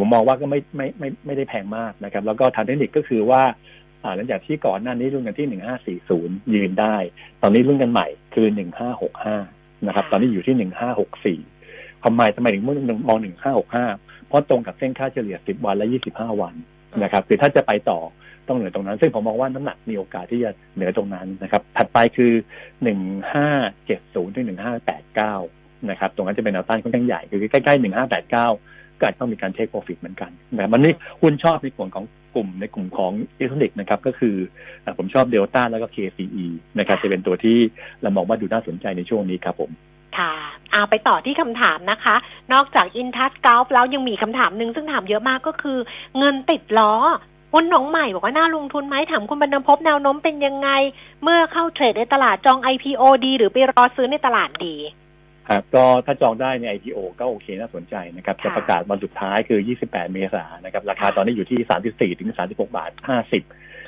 [0.00, 3.42] ผมมองว่าก็ไม่ไม่ไม่ไม่ได้แพงมากนะครับ แล้วก็ทางเทคนิคก็คือว่า
[4.16, 6.96] หลังจากที่ก่อนหน้านี้รุ่นกันที่หนึ่งห้าสี่ศูนย์ยืนได้
[7.42, 9.36] ตอนนี้รุ่นกันใหม่คือหนึ่งห้าหกห้า
[9.86, 11.38] นะครับ ตอนนี้อยู่ที่หนึ่งห้าหกสี่
[12.04, 13.86] ทำไมทำไมถึงมองหนึ่งห้าหกห้า
[14.28, 16.54] เพราะตรงกับเส้นค่าเฉลี่ยสิบวันและยี่สิบห้าวัน
[17.02, 18.00] นะครับ คือถ้าจะไปต่อ
[18.48, 22.32] ต้องเหนือตรงนั้น ซึ่งผมมองว่าน้ำหนักมีโอกาสที่จะเหนือตรงนั้นนะครับ ถัดไปคือ
[22.82, 23.00] หนึ่ง
[23.32, 23.48] ห้า
[23.86, 25.34] เจ็ดศูนย์ถึงหนึ่งห้าแปดเก้า
[25.90, 28.46] นะครับ ตรงนั้นจะเป็นแนวต้านค่อนข้างใหญ่ คือใกล้ๆหนึ่งห้าแปดเก้า
[28.98, 32.04] ก็อาจต้องมีการเทคโปรฟิตเหมือนกันนะครับมันนี่หุ้นชอบในส่วนของ
[32.36, 34.36] กลุ่มในกลุ่มของอิเล็กทรอนิกส์นะครับก็คือ
[34.98, 36.46] ผมชอบเดลต้าแล้วก็ KCE
[36.78, 37.58] นะครับจะเป็นตัวที่
[38.02, 39.70] เรามองว่าดูน่าสนใจในช่วงนี้ครับผม
[40.18, 40.32] ค่ะ
[40.72, 42.16] เอาไปต่อที่คำถามนะคะ
[42.52, 45.78] นอกจากอินทัสก l ฟแล้วยังมีคำถามหนึ่งซึ่งถามเยอะมากก็คือ
[46.18, 46.94] เงินติดล้อ
[47.52, 50.68] หุ้นน้องใหม่บอกว่าน่าลงทุนไหมถามคุณบรรณพบแนวโน้มเป็นยังไง
[51.22, 54.76] เมื่อเข้าเทรดในตลาดจอง IPO ดี หรือไปรอซื้อในตลาดดี
[55.48, 63.02] ครับก็ถ้าจองได้ใน IPO ก็โอเคน่าสนใจนะครับค่ะจะประกาศวันสุดท้ายคือ 28 เมษายนนะครับ ราคาค่ะตอนนี้อยู่ที่ 34 ถึง 36 บาท 50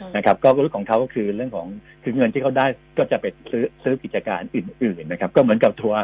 [0.01, 1.67] อืมนะครับ ก็เรื่องของเขาก็คือเรื่องของ
[2.03, 2.67] คือเงินที่เขาได้
[2.99, 6.01] ก็จะไปซื้อซื้อกิจการอื่น ๆ นะครับ ก็เหมือนกับทัวร์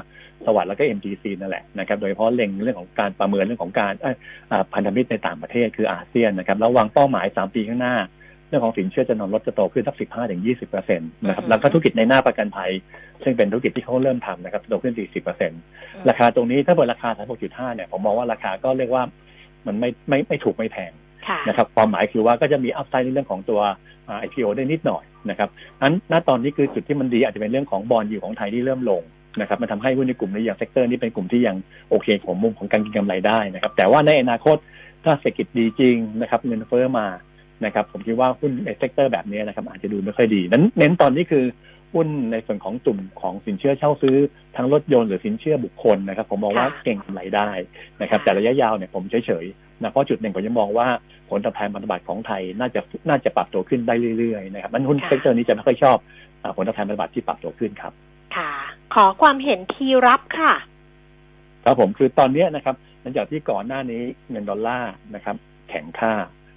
[0.47, 4.17] สวัสด์แล้วก็ MTC นั่นแหละนะครับ โดยเฉพาะเล็งเรื่องของการประเมินเรื่องของการเอ้ย
[4.51, 7.97] อ่าพันธมิตรในต่างประเทศคืออาเซียนนะครับแล้ววางเป้าหมาย 3 ปีข้างหน้า
[8.49, 12.71] เรื่องของสินเชื่อจะนอนลดจะโตขึ้นสัก 15ถึง20เปอร์เซ็นต์นะครับแล้วก็ธุรกิจในหน้าประกันภัย
[13.23, 15.61] ซึ่งเป็นธุรกิจที่เขาเริ่มทำนะครับโตขึ้น 40เปอร์เซ็นต์
[16.09, 17.09] ราคาตรงนี้ถ้าเปิดราคา
[17.43, 19.03] 36.5 เนี่ยผมมองว่าราคาก็เรียกว่า
[19.67, 20.93] มันไม่ไม่ไม่ถูกไม่แพง
[21.29, 23.61] ค่ะนะครับความหมายคือว่าก็จะมี upside ในเรื่องของตัว
[24.09, 25.49] อ่า IPO ได้นิดหน่อยนะครับ
[25.83, 29.03] นั้นณตอนนี้คือจุดที่มันดีอาจจะเป็นเรื่องของ bond yield ของไทยที่เริ่มลง
[29.41, 31.57] นะครับมันทำให้หุ้นในกลุ่มนี้อย่าง sector นี้เป็นกลุ่มที่ยัง
[31.91, 34.57] โอเคของมุมของการเก็งกำไรได้นะครับแต่ว่าในอนาคต
[35.05, 37.07] ถ้าเศรษฐกิจดีจริงนะครับเงินเฟ้อมา
[37.65, 41.45] นะครับผมคิดว่าหุ้นใน sector แบบนี้นะครับอาจจะดูไม่ค่อยดีนั้นเน้นตอนนี้คือ
[41.95, 44.17] หุ้นในส่วนของกลุ่มของสินเชื่อเช่าซื้อ
[44.57, 47.51] ทั้งรถยนต์หรือสินเชื่อบุคคลนะครับ ผมมองว่าค่ะเก็งกำไรได้
[48.01, 50.89] นะครับ แต่ระยะยาวเนี่ยผมเฉยๆนะเพราะจุดหนึ่งผมยังมองว่า
[51.31, 55.97] ผลตอบแทนพันธบัตรของไทยน่าจะน่าจะปรับตัวขึ้นได้เรื่อยๆนะครับมันหุ้นค่ะ sector นี้จะไม่ค่อยชอบ
[56.43, 57.93] อ่าผลตอบแทนพันธบัตรที่ปรับตัวขึ้นครับ
[58.37, 58.53] ค่ะ
[58.95, 60.53] ขอความเห็นทีรับค่ะ
[61.65, 65.37] ครับผมคือตอนเนี้ยนะครับหลังจากที่ก่อนหน้านี้เงินดอลลาร์นะครับ
[65.69, 66.13] แข็งค่า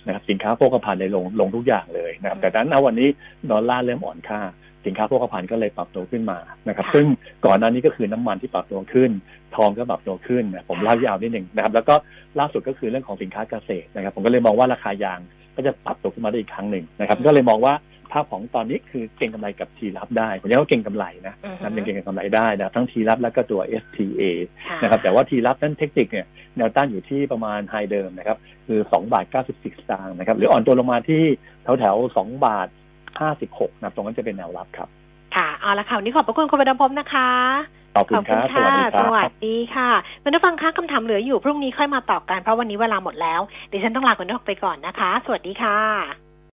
[0.07, 3.09] นะครับสินค้าโภคภัณฑ์เลยลงลงทุกอย่างเลยนะครับแต่นั้นณวันนี้
[3.51, 4.41] ดอลลาร์เริ่มอ่อนค่า
[4.85, 7.05] สินค้าโภคภัณฑ์ก็เลยปรับตัวขึ้นมานะครับค่ะซึ่ง
[7.45, 9.11] ก่อนหน้านี้ก็คือน้ำมันที่ปรับตัวขึ้น
[9.55, 11.95] ทองก็ปรับตัวขึ้นนะผมเล่ายาวนิดหนึ่งนะครับ แล้วก็
[12.39, 15.19] ล่าสุดก็คือเรื่องของสินค้าเกษตรนะครับ ผมก็เลยมองว่าราคายาง
[15.55, 17.73] ก็จะปรับตัวขึ้นมาได้อีกครั้งหนึ่งนะครับ ก็เลยมองว่า
[18.11, 24.21] ภาพของตอนนี้คือเก่งกำไรกับทีรับได้ผมเรียกว่าเก่งกำไรนะอือฮึนะครับยังเก่งกำไรได้นะทั้งทีรับแล้วก็ตัว STA
[24.67, 26.27] ค่ะนะครับแต่ว่าทีรับนั้นเทคนิคเนี่ย
[26.57, 28.37] แนวต้านอยู่ที่ประมาณไฮเดิมนะครับ
[28.67, 31.23] คือ2บาท94สตางค์นะครับหรืออ่อนตัวลงมาที่
[31.63, 32.67] แถวแถวๆ2บาท
[33.23, 34.87] 56นะครับตรงนั้นจะเป็นแนวรับครับ
[35.35, 37.29] ค่ะเอาละค่ะวันนี้ขอบพระคุณคุณบรรณพบนะคะ
[37.95, 39.89] ขอบคุณครับสวัสดีคสรับวัสดีค่ะ
[40.23, 43.41] คุณผู้ฟังคะคำถามเหลืออยู่พรุ่งนี้ค่อยมาตอบกันเพราะวันนี้เวลาหมดแล้ว
[43.71, 46.26] ดิฉันต้องลาคุณผู้ฟังไปก่อนนะคะ สวัสดีค่ะ